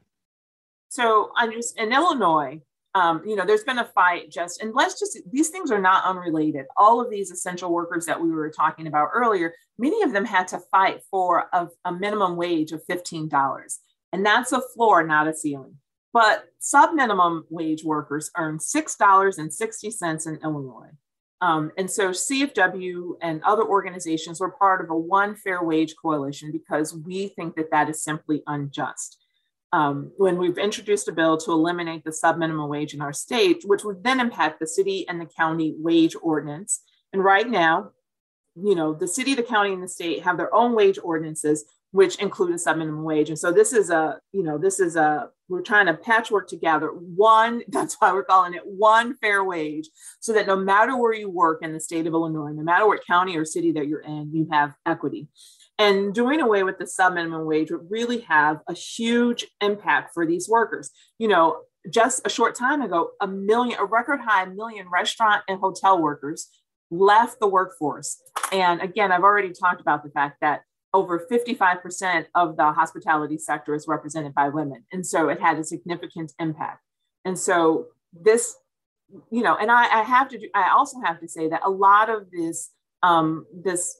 So, 0.89 1.31
I'm 1.35 1.51
just 1.51 1.77
in 1.77 1.91
Illinois 1.91 2.61
um, 2.95 3.21
you 3.25 3.35
know, 3.35 3.45
there's 3.45 3.65
been 3.65 3.79
a 3.79 3.91
fight 3.93 4.31
just, 4.31 4.61
and 4.61 4.73
let's 4.73 4.97
just, 4.97 5.19
these 5.29 5.49
things 5.49 5.69
are 5.69 5.81
not 5.81 6.05
unrelated. 6.05 6.65
All 6.77 7.01
of 7.01 7.11
these 7.11 7.29
essential 7.29 7.69
workers 7.69 8.05
that 8.05 8.21
we 8.21 8.31
were 8.31 8.49
talking 8.49 8.87
about 8.87 9.09
earlier, 9.13 9.53
many 9.77 10.01
of 10.01 10.13
them 10.13 10.23
had 10.23 10.47
to 10.47 10.61
fight 10.71 11.01
for 11.11 11.49
a, 11.51 11.67
a 11.83 11.91
minimum 11.91 12.37
wage 12.37 12.71
of 12.71 12.81
$15. 12.89 13.79
And 14.13 14.25
that's 14.25 14.53
a 14.53 14.61
floor, 14.73 15.03
not 15.03 15.27
a 15.27 15.35
ceiling. 15.35 15.75
But 16.13 16.45
sub 16.59 16.93
minimum 16.93 17.43
wage 17.49 17.83
workers 17.83 18.31
earn 18.37 18.59
$6.60 18.59 20.27
in 20.27 20.39
Illinois. 20.41 20.91
Um, 21.41 21.71
and 21.77 21.91
so 21.91 22.09
CFW 22.09 23.17
and 23.21 23.43
other 23.43 23.63
organizations 23.63 24.39
were 24.39 24.51
part 24.51 24.83
of 24.83 24.89
a 24.89 24.97
one 24.97 25.35
fair 25.35 25.63
wage 25.63 25.95
coalition 26.01 26.51
because 26.51 26.95
we 26.95 27.27
think 27.27 27.55
that 27.55 27.71
that 27.71 27.89
is 27.89 28.01
simply 28.01 28.41
unjust 28.47 29.17
um, 29.75 30.11
when 30.15 30.37
we've 30.37 30.57
introduced 30.57 31.09
a 31.09 31.11
bill 31.11 31.37
to 31.37 31.51
eliminate 31.51 32.05
the 32.05 32.11
subminimum 32.11 32.69
wage 32.69 32.93
in 32.93 33.01
our 33.01 33.11
state, 33.11 33.63
which 33.65 33.83
would 33.83 34.03
then 34.05 34.21
impact 34.21 34.59
the 34.59 34.67
city 34.67 35.05
and 35.09 35.19
the 35.19 35.25
county 35.25 35.75
wage 35.77 36.15
ordinance. 36.21 36.81
And 37.11 37.21
right 37.21 37.49
now, 37.49 37.91
you 38.55 38.73
know, 38.73 38.93
the 38.93 39.07
city, 39.07 39.35
the 39.35 39.43
county, 39.43 39.73
and 39.73 39.83
the 39.83 39.89
state 39.89 40.23
have 40.23 40.37
their 40.37 40.53
own 40.55 40.75
wage 40.75 40.97
ordinances, 41.03 41.65
which 41.95 42.17
include 42.17 42.51
a 42.51 42.55
subminimum 42.55 43.03
wage. 43.03 43.29
And 43.29 43.39
so 43.39 43.53
this 43.53 43.71
is 43.71 43.89
a, 43.89 44.19
you 44.33 44.43
know, 44.43 44.57
this 44.57 44.81
is 44.81 44.97
a, 44.97 45.29
we're 45.47 45.61
trying 45.61 45.85
to 45.85 45.93
patchwork 45.93 46.49
together 46.49 46.89
one, 46.89 47.61
that's 47.69 47.95
why 47.99 48.11
we're 48.11 48.25
calling 48.25 48.53
it 48.53 48.63
one 48.65 49.15
fair 49.15 49.45
wage, 49.45 49.87
so 50.19 50.33
that 50.33 50.45
no 50.45 50.57
matter 50.57 50.97
where 50.97 51.13
you 51.13 51.29
work 51.29 51.63
in 51.63 51.71
the 51.71 51.79
state 51.79 52.05
of 52.05 52.13
Illinois, 52.13 52.51
no 52.51 52.63
matter 52.63 52.85
what 52.85 53.07
county 53.07 53.37
or 53.37 53.45
city 53.45 53.71
that 53.71 53.87
you're 53.87 54.01
in, 54.01 54.29
you 54.33 54.45
have 54.51 54.73
equity. 54.85 55.29
And 55.79 56.13
doing 56.13 56.41
away 56.41 56.63
with 56.63 56.79
the 56.79 56.85
sub 56.85 57.13
minimum 57.13 57.45
wage 57.45 57.71
would 57.71 57.89
really 57.89 58.19
have 58.21 58.59
a 58.67 58.73
huge 58.73 59.47
impact 59.61 60.13
for 60.13 60.25
these 60.25 60.49
workers. 60.49 60.91
You 61.17 61.29
know, 61.29 61.61
just 61.89 62.27
a 62.27 62.29
short 62.29 62.55
time 62.55 62.81
ago, 62.81 63.11
a 63.21 63.27
million, 63.27 63.79
a 63.79 63.85
record 63.85 64.19
high 64.19 64.43
million 64.43 64.89
restaurant 64.91 65.43
and 65.47 65.61
hotel 65.61 66.01
workers 66.01 66.49
left 66.91 67.39
the 67.39 67.47
workforce. 67.47 68.21
And 68.51 68.81
again, 68.81 69.13
I've 69.13 69.23
already 69.23 69.53
talked 69.53 69.79
about 69.79 70.03
the 70.03 70.09
fact 70.09 70.39
that 70.41 70.63
over 70.95 71.27
55% 71.29 72.25
of 72.35 72.55
the 72.55 72.71
hospitality 72.71 73.37
sector 73.37 73.75
is 73.75 73.85
represented 73.85 74.33
by 74.33 74.47
women. 74.47 74.85
And 74.93 75.05
so 75.05 75.27
it 75.27 75.41
had 75.41 75.59
a 75.59 75.63
significant 75.63 76.31
impact. 76.39 76.81
And 77.25 77.37
so 77.37 77.87
this, 78.13 78.55
you 79.29 79.43
know, 79.43 79.57
and 79.57 79.69
I, 79.69 79.99
I 79.99 80.03
have 80.03 80.29
to, 80.29 80.39
do, 80.39 80.47
I 80.55 80.69
also 80.69 81.01
have 81.03 81.19
to 81.19 81.27
say 81.27 81.49
that 81.49 81.61
a 81.65 81.69
lot 81.69 82.09
of 82.09 82.31
this, 82.31 82.71
um, 83.03 83.45
this 83.53 83.97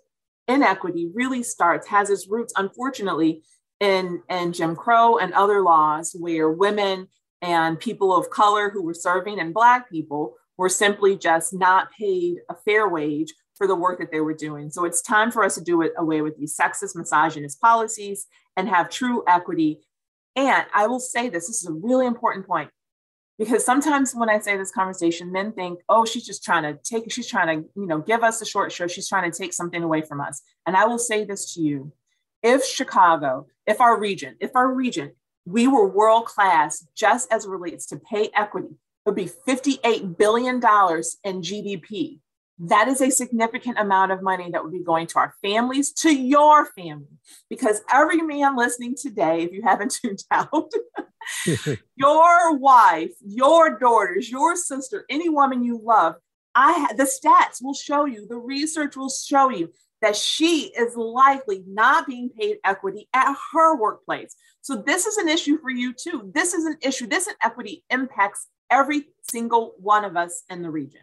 inequity 0.48 1.12
really 1.14 1.44
starts, 1.44 1.86
has 1.88 2.10
its 2.10 2.30
roots, 2.30 2.54
unfortunately, 2.56 3.44
in, 3.82 4.24
in 4.30 4.54
Jim 4.54 4.74
Crow 4.74 5.18
and 5.18 5.34
other 5.34 5.62
laws 5.62 6.16
where 6.18 6.50
women 6.50 7.10
and 7.42 7.78
people 7.78 8.16
of 8.16 8.30
color 8.30 8.70
who 8.70 8.82
were 8.82 8.94
serving 8.94 9.42
and 9.42 9.54
Black 9.54 9.90
people 9.90 10.36
were 10.58 10.70
simply 10.70 11.18
just 11.18 11.54
not 11.54 11.92
paid 11.92 12.38
a 12.50 12.56
fair 12.56 12.88
wage 12.88 13.34
for 13.56 13.68
the 13.68 13.76
work 13.76 14.00
that 14.00 14.12
they 14.12 14.20
were 14.20 14.34
doing. 14.34 14.70
So 14.70 14.86
it's 14.86 15.02
time 15.02 15.32
for 15.32 15.44
us 15.44 15.56
to 15.56 15.62
do 15.62 15.82
it 15.82 15.94
away 15.98 16.22
with 16.22 16.38
these 16.38 16.56
sexist, 16.56 16.96
misogynist 16.96 17.62
policies 17.62 18.28
and 18.58 18.70
have 18.70 18.90
true 18.90 19.24
equity. 19.28 19.80
And 20.36 20.66
I 20.74 20.88
will 20.88 21.00
say 21.00 21.30
this 21.30 21.48
this 21.48 21.62
is 21.62 21.68
a 21.68 21.74
really 21.74 22.06
important 22.06 22.46
point 22.46 22.70
because 23.38 23.66
sometimes 23.66 24.14
when 24.14 24.30
I 24.30 24.40
say 24.40 24.56
this 24.58 24.72
conversation, 24.72 25.32
men 25.32 25.52
think, 25.52 25.80
oh, 25.90 26.06
she's 26.06 26.26
just 26.26 26.44
trying 26.44 26.64
to 26.64 26.80
take, 26.84 27.12
she's 27.12 27.28
trying 27.28 27.48
to, 27.48 27.70
you 27.76 27.86
know, 27.86 28.00
give 28.00 28.24
us 28.24 28.42
a 28.42 28.46
short 28.46 28.72
show. 28.72 28.88
She's 28.88 29.10
trying 29.10 29.30
to 29.30 29.38
take 29.38 29.54
something 29.54 29.84
away 29.84 30.02
from 30.02 30.22
us. 30.22 30.42
And 30.66 30.78
I 30.78 30.86
will 30.86 31.00
say 31.00 31.26
this 31.26 31.54
to 31.54 31.62
you. 31.62 31.92
If 32.42 32.64
Chicago, 32.64 33.48
if 33.66 33.82
our 33.82 34.00
region, 34.00 34.36
if 34.40 34.56
our 34.56 34.72
region, 34.72 35.12
we 35.46 35.68
were 35.68 35.88
world 35.88 36.26
class 36.26 36.88
just 36.96 37.32
as 37.32 37.46
it 37.46 37.50
relates 37.50 37.86
to 37.88 37.98
pay 37.98 38.30
equity, 38.36 38.70
it 38.70 39.10
would 39.10 39.16
be 39.16 39.30
$58 39.48 40.18
billion 40.18 40.56
in 40.56 40.62
GDP. 40.62 42.20
That 42.58 42.88
is 42.88 43.02
a 43.02 43.10
significant 43.10 43.78
amount 43.78 44.12
of 44.12 44.22
money 44.22 44.50
that 44.52 44.64
would 44.64 44.72
be 44.72 44.84
going 44.84 45.08
to 45.08 45.20
our 45.20 45.34
families, 45.42 45.92
to 45.94 46.16
your 46.16 46.68
family. 46.68 47.20
Because 47.50 47.82
every 47.92 48.22
man 48.22 48.56
listening 48.56 48.96
today, 48.96 49.44
if 49.44 49.52
you 49.52 49.62
haven't 49.62 49.98
tuned 50.02 50.24
out, 50.32 50.72
your 51.96 52.58
wife, 52.58 53.12
your 53.22 53.78
daughters, 53.78 54.30
your 54.30 54.56
sister, 54.56 55.06
any 55.10 55.28
woman 55.28 55.64
you 55.64 55.82
love, 55.84 56.16
I 56.54 56.94
the 56.96 57.04
stats 57.04 57.62
will 57.62 57.74
show 57.74 58.06
you, 58.06 58.26
the 58.28 58.38
research 58.38 58.96
will 58.96 59.10
show 59.10 59.50
you 59.50 59.74
that 60.02 60.16
she 60.16 60.72
is 60.78 60.96
likely 60.96 61.64
not 61.68 62.08
being 62.08 62.30
paid 62.30 62.58
equity 62.64 63.10
at 63.14 63.36
her 63.54 63.76
workplace. 63.76 64.36
So 64.62 64.76
this 64.76 65.06
is 65.06 65.18
an 65.18 65.28
issue 65.28 65.58
for 65.60 65.70
you 65.70 65.94
too. 65.94 66.32
This 66.34 66.54
is 66.54 66.66
an 66.66 66.78
issue. 66.82 67.08
This 67.08 67.28
inequity 67.28 67.84
impacts 67.90 68.48
every 68.70 69.08
single 69.24 69.74
one 69.80 70.06
of 70.06 70.16
us 70.16 70.44
in 70.50 70.62
the 70.62 70.70
region. 70.70 71.02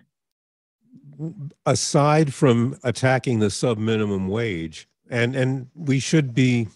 Aside 1.66 2.32
from 2.34 2.76
attacking 2.82 3.38
the 3.38 3.50
sub 3.50 3.78
minimum 3.78 4.28
wage, 4.28 4.88
and 5.10 5.36
and 5.36 5.68
we 5.74 5.98
should 5.98 6.34
be, 6.34 6.68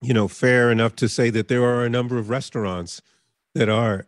you 0.00 0.14
know, 0.14 0.28
fair 0.28 0.70
enough 0.70 0.96
to 0.96 1.08
say 1.08 1.30
that 1.30 1.48
there 1.48 1.64
are 1.64 1.84
a 1.84 1.90
number 1.90 2.18
of 2.18 2.30
restaurants 2.30 3.02
that 3.54 3.68
are 3.68 4.06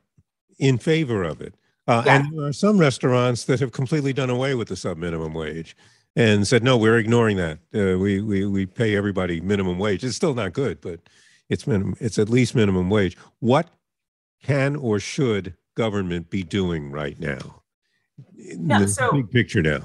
in 0.59 0.79
favor 0.79 1.23
of 1.25 1.41
it. 1.41 1.55
Uh, 1.87 2.03
yeah. 2.05 2.17
And 2.17 2.38
there 2.38 2.47
are 2.47 2.53
some 2.53 2.79
restaurants 2.79 3.45
that 3.45 3.61
have 3.61 3.73
completely 3.73 4.12
done 4.12 4.31
away 4.31 4.55
with 4.55 4.69
the 4.69 4.77
sub 4.77 4.99
minimum 4.99 5.33
wage 5.33 5.75
and 6.17 6.47
said, 6.47 6.62
no, 6.62 6.77
we're 6.77 6.99
ignoring 6.99 7.37
that. 7.37 7.59
Uh, 7.75 7.99
we, 7.99 8.21
we, 8.21 8.45
we 8.45 8.67
pay 8.67 8.97
everybody 8.97 9.41
minimum 9.41 9.79
wage. 9.79 10.05
It's 10.05 10.17
still 10.17 10.35
not 10.35 10.53
good, 10.53 10.81
but 10.81 11.01
it's 11.49 11.67
minimum, 11.67 11.97
it's 12.01 12.19
at 12.19 12.29
least 12.29 12.55
minimum 12.55 12.91
wage. 12.91 13.17
What 13.38 13.71
can 14.43 14.77
or 14.77 15.01
should 15.01 15.55
government 15.77 16.29
be 16.29 16.43
doing 16.43 16.91
right 16.91 17.19
now? 17.19 17.62
Yeah, 18.37 18.87
so 18.87 19.13
big 19.13 19.31
picture 19.31 19.63
now. 19.63 19.81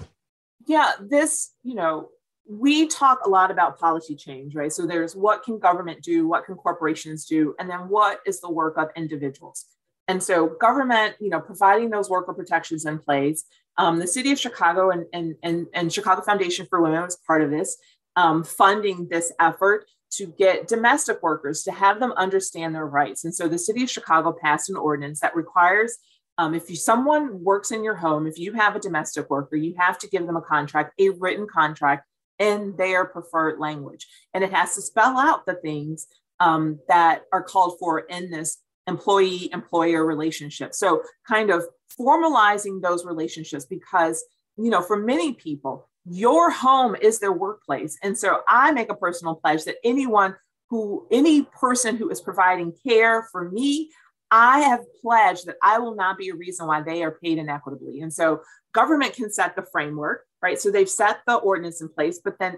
Yeah, 0.65 0.91
this, 0.99 1.51
you 1.63 1.75
know, 1.75 2.09
we 2.49 2.87
talk 2.87 3.19
a 3.25 3.29
lot 3.29 3.51
about 3.51 3.79
policy 3.79 4.15
change, 4.15 4.55
right? 4.55 4.71
So 4.71 4.85
there's 4.85 5.15
what 5.15 5.43
can 5.43 5.59
government 5.59 6.01
do, 6.01 6.27
what 6.27 6.45
can 6.45 6.55
corporations 6.55 7.25
do, 7.25 7.55
and 7.59 7.69
then 7.69 7.89
what 7.89 8.19
is 8.25 8.41
the 8.41 8.51
work 8.51 8.77
of 8.77 8.89
individuals. 8.95 9.65
And 10.07 10.21
so 10.21 10.47
government, 10.47 11.15
you 11.19 11.29
know, 11.29 11.39
providing 11.39 11.89
those 11.89 12.09
worker 12.09 12.33
protections 12.33 12.85
in 12.85 12.99
place. 12.99 13.45
Um, 13.77 13.99
the 13.99 14.07
city 14.07 14.31
of 14.31 14.39
Chicago 14.39 14.91
and, 14.91 15.05
and, 15.13 15.35
and, 15.41 15.67
and 15.73 15.91
Chicago 15.91 16.21
Foundation 16.21 16.67
for 16.69 16.81
Women 16.81 17.01
was 17.01 17.15
part 17.25 17.41
of 17.41 17.49
this, 17.49 17.77
um, 18.15 18.43
funding 18.43 19.07
this 19.09 19.31
effort 19.39 19.85
to 20.11 20.27
get 20.27 20.67
domestic 20.67 21.23
workers 21.23 21.63
to 21.63 21.71
have 21.71 21.99
them 21.99 22.11
understand 22.17 22.75
their 22.75 22.85
rights. 22.85 23.23
And 23.23 23.33
so 23.33 23.47
the 23.47 23.57
city 23.57 23.83
of 23.83 23.89
Chicago 23.89 24.31
passed 24.31 24.69
an 24.69 24.75
ordinance 24.75 25.21
that 25.21 25.35
requires 25.35 25.97
um, 26.37 26.55
if 26.55 26.69
you, 26.69 26.75
someone 26.75 27.43
works 27.43 27.71
in 27.71 27.83
your 27.83 27.95
home, 27.95 28.25
if 28.25 28.39
you 28.39 28.53
have 28.53 28.75
a 28.75 28.79
domestic 28.79 29.29
worker, 29.29 29.55
you 29.55 29.75
have 29.77 29.97
to 29.99 30.07
give 30.07 30.25
them 30.25 30.35
a 30.35 30.41
contract, 30.41 30.93
a 30.99 31.09
written 31.09 31.47
contract 31.47 32.07
in 32.39 32.75
their 32.77 33.05
preferred 33.05 33.59
language. 33.59 34.07
And 34.33 34.43
it 34.43 34.51
has 34.51 34.75
to 34.75 34.81
spell 34.81 35.17
out 35.17 35.45
the 35.45 35.55
things 35.55 36.07
um, 36.39 36.79
that 36.87 37.23
are 37.31 37.43
called 37.43 37.77
for 37.79 37.99
in 37.99 38.31
this 38.31 38.57
employee 38.87 39.49
employer 39.53 40.05
relationship. 40.05 40.73
So, 40.73 41.03
kind 41.27 41.51
of 41.51 41.63
formalizing 41.99 42.81
those 42.81 43.05
relationships 43.05 43.65
because, 43.65 44.23
you 44.57 44.69
know, 44.69 44.81
for 44.81 44.97
many 44.97 45.33
people, 45.33 45.87
your 46.05 46.49
home 46.49 46.95
is 47.01 47.19
their 47.19 47.31
workplace. 47.31 47.97
And 48.03 48.17
so, 48.17 48.41
I 48.47 48.71
make 48.71 48.91
a 48.91 48.95
personal 48.95 49.35
pledge 49.35 49.63
that 49.65 49.77
anyone 49.83 50.35
who, 50.69 51.07
any 51.11 51.43
person 51.43 51.95
who 51.95 52.09
is 52.09 52.19
providing 52.19 52.73
care 52.85 53.27
for 53.31 53.51
me, 53.51 53.91
I 54.31 54.61
have 54.61 54.81
pledged 55.01 55.45
that 55.45 55.57
I 55.61 55.79
will 55.79 55.95
not 55.95 56.17
be 56.17 56.29
a 56.29 56.35
reason 56.35 56.67
why 56.67 56.81
they 56.81 57.03
are 57.03 57.17
paid 57.23 57.37
inequitably. 57.37 58.01
And 58.01 58.11
so, 58.11 58.41
government 58.73 59.13
can 59.13 59.31
set 59.31 59.55
the 59.55 59.65
framework, 59.71 60.25
right? 60.41 60.59
So, 60.59 60.71
they've 60.71 60.89
set 60.89 61.19
the 61.27 61.35
ordinance 61.35 61.81
in 61.81 61.89
place, 61.89 62.19
but 62.23 62.39
then, 62.39 62.57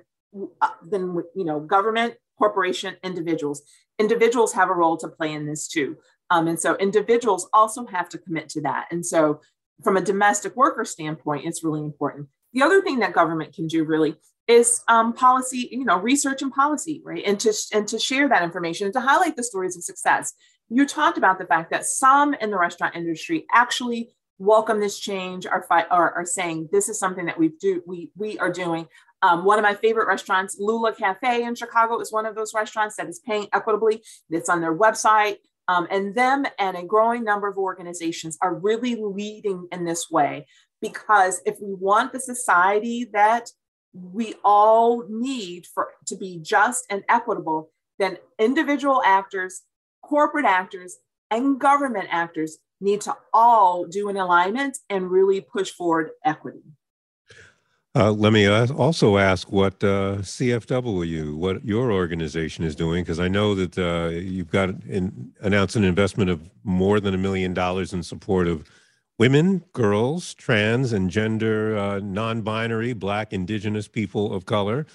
uh, 0.62 0.70
then 0.84 1.22
you 1.36 1.46
know, 1.46 1.60
government, 1.60 2.16
corporation, 2.38 2.96
individuals 3.04 3.64
individuals 4.00 4.54
have 4.54 4.70
a 4.70 4.74
role 4.74 4.98
to 4.98 5.08
play 5.08 5.34
in 5.34 5.46
this 5.46 5.68
too. 5.68 5.98
Um, 6.30 6.48
and 6.48 6.60
so 6.60 6.76
individuals 6.78 7.48
also 7.54 7.86
have 7.86 8.10
to 8.10 8.18
commit 8.18 8.50
to 8.50 8.62
that. 8.62 8.88
And 8.92 9.06
so, 9.06 9.42
from 9.84 9.98
a 9.98 10.02
domestic 10.02 10.56
worker 10.56 10.86
standpoint, 10.86 11.46
it's 11.46 11.64
really 11.64 11.82
important. 11.82 12.30
The 12.54 12.62
other 12.62 12.82
thing 12.82 13.00
that 13.00 13.12
government 13.14 13.54
can 13.54 13.68
do 13.68 13.84
really 13.84 14.16
is 14.48 14.82
um, 14.88 15.12
policy, 15.12 15.68
you 15.70 15.84
know, 15.84 16.00
research 16.00 16.42
and 16.42 16.52
policy, 16.52 17.02
right? 17.04 17.24
And 17.26 17.40
to 17.42 17.54
and 17.74 17.88
to 17.90 18.00
share 18.00 18.30
that 18.30 18.44
information 18.44 18.86
and 18.86 18.94
to 18.94 19.02
highlight 19.02 19.36
the 19.36 19.44
stories 19.44 19.76
of 19.76 19.84
success. 19.84 20.34
You 20.70 20.86
talked 20.86 21.18
about 21.18 21.38
the 21.38 21.46
fact 21.46 21.72
that 21.72 21.86
some 21.86 22.34
in 22.34 22.50
the 22.50 22.58
restaurant 22.58 22.96
industry 22.96 23.46
actually 23.54 24.16
welcome 24.38 24.80
this 24.80 25.00
change, 25.00 25.46
are, 25.46 25.66
are, 25.70 26.12
are 26.12 26.26
saying 26.26 26.70
this 26.72 26.90
is 26.90 27.00
something 27.00 27.26
that 27.26 27.40
we 27.40 27.50
do 27.60 27.82
we 27.86 28.12
we 28.16 28.38
are 28.40 28.52
doing. 28.52 28.88
Um, 29.22 29.46
one 29.46 29.58
of 29.58 29.64
my 29.64 29.74
favorite 29.74 30.08
restaurants, 30.08 30.58
Lula 30.60 30.94
Cafe 30.94 31.44
in 31.44 31.56
Chicago, 31.56 32.00
is 32.00 32.12
one 32.12 32.26
of 32.26 32.36
those 32.36 32.54
restaurants 32.54 32.96
that 32.98 33.08
is 33.08 33.22
paying 33.26 33.48
equitably. 33.54 34.04
It's 34.30 34.50
on 34.50 34.62
their 34.62 34.78
website. 34.78 35.38
Um, 35.68 35.88
and 35.90 36.14
them 36.14 36.46
and 36.60 36.78
a 36.78 36.84
growing 36.84 37.24
number 37.24 37.48
of 37.48 37.58
organizations 37.58 38.38
are 38.42 38.54
really 38.54 38.96
leading 39.00 39.68
in 39.72 39.84
this 39.84 40.12
way 40.12 40.46
because 40.80 41.42
if 41.44 41.56
we 41.60 41.74
want 41.74 42.14
the 42.14 42.20
society 42.20 43.10
that 43.14 43.50
we 43.94 44.36
all 44.44 45.06
need 45.10 45.66
for 45.66 45.88
to 46.06 46.16
be 46.16 46.38
just 46.40 46.86
and 46.92 47.04
equitable, 47.10 47.72
then 47.98 48.18
individual 48.38 49.02
actors, 49.04 49.64
corporate 50.08 50.46
actors, 50.46 50.98
and 51.32 51.60
government 51.60 52.08
actors 52.12 52.58
need 52.80 53.02
to 53.02 53.16
all 53.34 53.86
do 53.86 54.10
an 54.10 54.18
alignment 54.18 54.78
and 54.90 55.10
really 55.10 55.42
push 55.42 55.72
forward 55.72 56.12
equity. 56.24 56.64
Uh, 57.98 58.12
let 58.12 58.34
me 58.34 58.46
also 58.46 59.18
ask 59.18 59.50
what 59.54 59.82
uh, 59.82 60.18
CFW, 60.18 61.34
what 61.38 61.64
your 61.64 61.94
organization 61.94 62.66
is 62.66 62.76
doing, 62.76 63.04
because 63.04 63.22
I 63.22 63.30
know 63.30 63.56
that 63.56 63.78
uh, 63.78 64.10
you've 64.10 64.52
got 64.52 64.70
in, 64.84 65.32
announced 65.40 65.78
an 65.78 65.86
investment 65.86 66.30
of 66.30 66.50
more 66.66 67.00
than 67.00 67.14
a 67.14 67.18
million 67.18 67.54
dollars 67.54 67.94
in 67.94 68.04
support 68.04 68.48
of 68.48 68.70
women, 69.18 69.64
girls, 69.72 70.34
trans, 70.34 70.92
and 70.92 71.10
gender 71.10 71.78
uh, 71.78 72.00
non 72.00 72.42
binary, 72.42 72.92
Black, 72.92 73.32
Indigenous 73.32 73.88
people 73.88 74.34
of 74.34 74.46
color. 74.46 74.86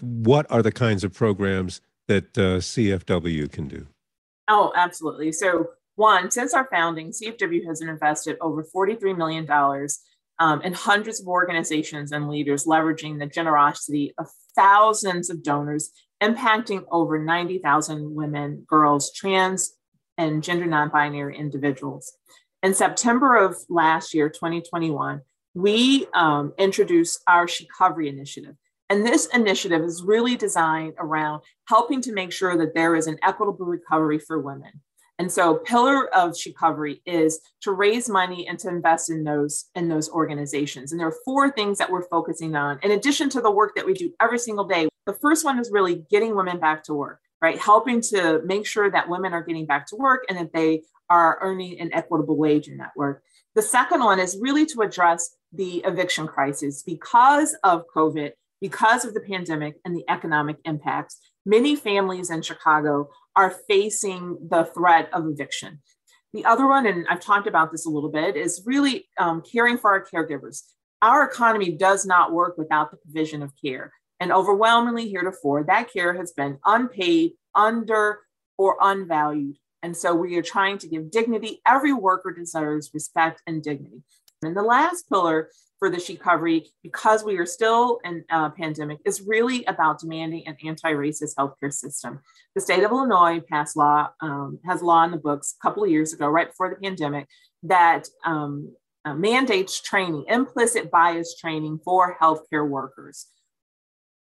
What 0.00 0.50
are 0.50 0.62
the 0.62 0.72
kinds 0.72 1.04
of 1.04 1.12
programs 1.12 1.82
that 2.06 2.38
uh, 2.38 2.60
CFW 2.60 3.52
can 3.52 3.68
do? 3.68 3.86
Oh, 4.48 4.72
absolutely. 4.74 5.32
So, 5.32 5.70
one, 5.96 6.30
since 6.30 6.54
our 6.54 6.68
founding, 6.70 7.10
CFW 7.10 7.66
has 7.66 7.82
invested 7.82 8.36
over 8.40 8.64
$43 8.64 9.16
million 9.16 9.46
um, 10.38 10.60
and 10.62 10.74
hundreds 10.74 11.20
of 11.20 11.26
organizations 11.26 12.12
and 12.12 12.28
leaders 12.28 12.66
leveraging 12.66 13.18
the 13.18 13.26
generosity 13.26 14.14
of 14.16 14.28
thousands 14.54 15.28
of 15.28 15.42
donors, 15.42 15.90
impacting 16.22 16.84
over 16.90 17.18
90,000 17.18 18.14
women, 18.14 18.64
girls, 18.68 19.12
trans, 19.12 19.74
and 20.16 20.42
gender 20.42 20.66
non 20.66 20.88
binary 20.88 21.36
individuals. 21.36 22.12
In 22.62 22.74
September 22.74 23.36
of 23.36 23.56
last 23.68 24.14
year, 24.14 24.28
2021, 24.28 25.20
we 25.54 26.06
um, 26.14 26.52
introduced 26.58 27.22
our 27.26 27.46
Shecovery 27.46 28.08
initiative. 28.08 28.54
And 28.90 29.06
this 29.06 29.26
initiative 29.34 29.82
is 29.82 30.02
really 30.02 30.36
designed 30.36 30.94
around 30.98 31.42
helping 31.68 32.00
to 32.02 32.12
make 32.12 32.32
sure 32.32 32.56
that 32.56 32.74
there 32.74 32.96
is 32.96 33.06
an 33.06 33.18
equitable 33.22 33.66
recovery 33.66 34.18
for 34.18 34.38
women. 34.40 34.80
And 35.18 35.30
so 35.30 35.56
pillar 35.56 36.14
of 36.14 36.36
recovery 36.46 37.02
is 37.04 37.40
to 37.62 37.72
raise 37.72 38.08
money 38.08 38.46
and 38.46 38.58
to 38.60 38.68
invest 38.68 39.10
in 39.10 39.24
those 39.24 39.64
in 39.74 39.88
those 39.88 40.08
organizations. 40.08 40.92
And 40.92 41.00
there 41.00 41.08
are 41.08 41.16
four 41.24 41.50
things 41.50 41.76
that 41.78 41.90
we're 41.90 42.08
focusing 42.08 42.54
on 42.54 42.78
in 42.82 42.92
addition 42.92 43.28
to 43.30 43.40
the 43.40 43.50
work 43.50 43.74
that 43.74 43.84
we 43.84 43.94
do 43.94 44.12
every 44.20 44.38
single 44.38 44.64
day. 44.64 44.88
The 45.06 45.12
first 45.14 45.44
one 45.44 45.58
is 45.58 45.72
really 45.72 46.04
getting 46.08 46.36
women 46.36 46.60
back 46.60 46.84
to 46.84 46.94
work, 46.94 47.20
right? 47.42 47.58
Helping 47.58 48.00
to 48.02 48.42
make 48.44 48.64
sure 48.64 48.90
that 48.90 49.08
women 49.08 49.32
are 49.32 49.42
getting 49.42 49.66
back 49.66 49.86
to 49.88 49.96
work 49.96 50.24
and 50.28 50.38
that 50.38 50.52
they 50.52 50.82
are 51.10 51.38
earning 51.40 51.80
an 51.80 51.92
equitable 51.92 52.36
wage 52.36 52.68
in 52.68 52.76
that 52.76 52.92
work. 52.96 53.22
The 53.54 53.62
second 53.62 54.04
one 54.04 54.20
is 54.20 54.38
really 54.40 54.66
to 54.66 54.82
address 54.82 55.34
the 55.52 55.78
eviction 55.84 56.28
crisis 56.28 56.82
because 56.84 57.56
of 57.64 57.86
COVID, 57.94 58.32
because 58.60 59.04
of 59.04 59.14
the 59.14 59.20
pandemic 59.20 59.76
and 59.84 59.96
the 59.96 60.04
economic 60.08 60.56
impacts. 60.64 61.18
Many 61.46 61.76
families 61.76 62.30
in 62.30 62.42
Chicago 62.42 63.10
are 63.36 63.54
facing 63.68 64.38
the 64.50 64.64
threat 64.64 65.08
of 65.12 65.26
eviction. 65.26 65.80
The 66.32 66.44
other 66.44 66.66
one, 66.66 66.86
and 66.86 67.06
I've 67.08 67.20
talked 67.20 67.46
about 67.46 67.72
this 67.72 67.86
a 67.86 67.90
little 67.90 68.10
bit, 68.10 68.36
is 68.36 68.62
really 68.66 69.08
um, 69.18 69.42
caring 69.42 69.78
for 69.78 69.90
our 69.90 70.04
caregivers. 70.04 70.62
Our 71.00 71.24
economy 71.24 71.72
does 71.72 72.04
not 72.04 72.32
work 72.32 72.58
without 72.58 72.90
the 72.90 72.96
provision 72.98 73.42
of 73.42 73.52
care. 73.62 73.92
And 74.20 74.32
overwhelmingly 74.32 75.08
heretofore, 75.08 75.64
that 75.64 75.92
care 75.92 76.14
has 76.14 76.32
been 76.32 76.58
unpaid, 76.66 77.32
under, 77.54 78.20
or 78.58 78.76
unvalued. 78.80 79.56
And 79.82 79.96
so 79.96 80.14
we 80.14 80.36
are 80.36 80.42
trying 80.42 80.78
to 80.78 80.88
give 80.88 81.10
dignity. 81.10 81.60
Every 81.66 81.92
worker 81.92 82.32
deserves 82.32 82.90
respect 82.92 83.42
and 83.46 83.62
dignity. 83.62 84.02
And 84.42 84.56
the 84.56 84.62
last 84.62 85.08
pillar 85.08 85.50
for 85.78 85.90
the 85.90 85.96
Shecovery, 85.96 86.66
because 86.82 87.24
we 87.24 87.36
are 87.36 87.46
still 87.46 88.00
in 88.04 88.24
a 88.30 88.50
pandemic, 88.50 88.98
is 89.04 89.22
really 89.22 89.64
about 89.66 90.00
demanding 90.00 90.46
an 90.46 90.56
anti-racist 90.64 91.34
healthcare 91.38 91.72
system. 91.72 92.20
The 92.54 92.60
state 92.60 92.82
of 92.82 92.90
Illinois 92.90 93.40
passed 93.40 93.76
law, 93.76 94.08
um, 94.20 94.58
has 94.64 94.82
law 94.82 95.04
in 95.04 95.10
the 95.10 95.16
books 95.16 95.54
a 95.58 95.62
couple 95.62 95.84
of 95.84 95.90
years 95.90 96.12
ago, 96.12 96.28
right 96.28 96.48
before 96.48 96.70
the 96.70 96.76
pandemic, 96.76 97.28
that 97.62 98.08
um, 98.24 98.74
uh, 99.04 99.14
mandates 99.14 99.80
training, 99.80 100.24
implicit 100.28 100.90
bias 100.90 101.36
training 101.36 101.80
for 101.84 102.16
healthcare 102.20 102.68
workers. 102.68 103.26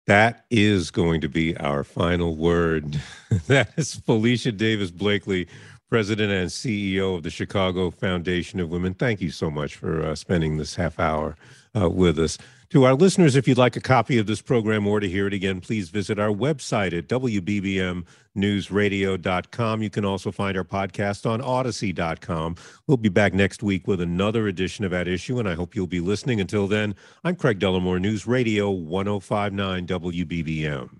That 0.07 0.45
is 0.51 0.91
going 0.91 1.21
to 1.21 1.29
be 1.29 1.57
our 1.57 1.85
final 1.85 2.37
word. 2.37 3.01
that 3.47 3.73
is 3.77 3.95
Felicia 3.95 4.53
Davis 4.53 4.91
Blakely, 4.91 5.47
President 5.91 6.33
and 6.33 6.49
CEO 6.49 7.17
of 7.17 7.25
the 7.25 7.31
Chicago 7.31 7.91
Foundation 7.91 8.61
of 8.61 8.71
Women. 8.71 8.95
Thank 8.95 9.21
you 9.21 9.31
so 9.31 9.51
much 9.51 9.75
for 9.75 10.03
uh, 10.03 10.15
spending 10.15 10.57
this 10.57 10.77
half 10.77 11.01
hour 11.01 11.37
uh, 11.79 11.91
with 11.91 12.19
us. 12.19 12.39
To 12.71 12.85
our 12.85 12.95
listeners, 12.95 13.35
if 13.35 13.49
you'd 13.49 13.59
like 13.59 13.75
a 13.75 13.81
copy 13.81 14.19
of 14.19 14.29
this 14.29 14.41
program 14.41 14.87
or 14.87 15.01
to 15.01 15.09
hear 15.09 15.27
it 15.27 15.35
again, 15.35 15.61
please 15.61 15.89
visit 15.89 16.21
our 16.21 16.29
website 16.29 16.97
at 16.97 17.09
WBBMNewsRadio.com. 17.09 19.83
You 19.83 19.91
can 19.91 20.05
also 20.05 20.31
find 20.31 20.57
our 20.57 20.63
podcast 20.63 21.29
on 21.29 21.41
Audacy.com. 21.41 22.55
We'll 22.87 22.97
be 22.97 23.09
back 23.09 23.35
next 23.35 23.65
week 23.65 23.89
with 23.89 24.01
another 24.01 24.47
edition 24.47 24.85
of 24.85 24.93
At 24.93 25.09
Issue, 25.09 25.41
and 25.41 25.49
I 25.49 25.55
hope 25.55 25.75
you'll 25.75 25.89
be 25.89 25.99
listening. 25.99 26.41
Until 26.41 26.69
then, 26.69 26.95
I'm 27.25 27.35
Craig 27.35 27.59
Dellimore, 27.59 28.01
News 28.01 28.29
Radio 28.29 28.71
1059 28.71 29.89
WBBM. 29.89 31.00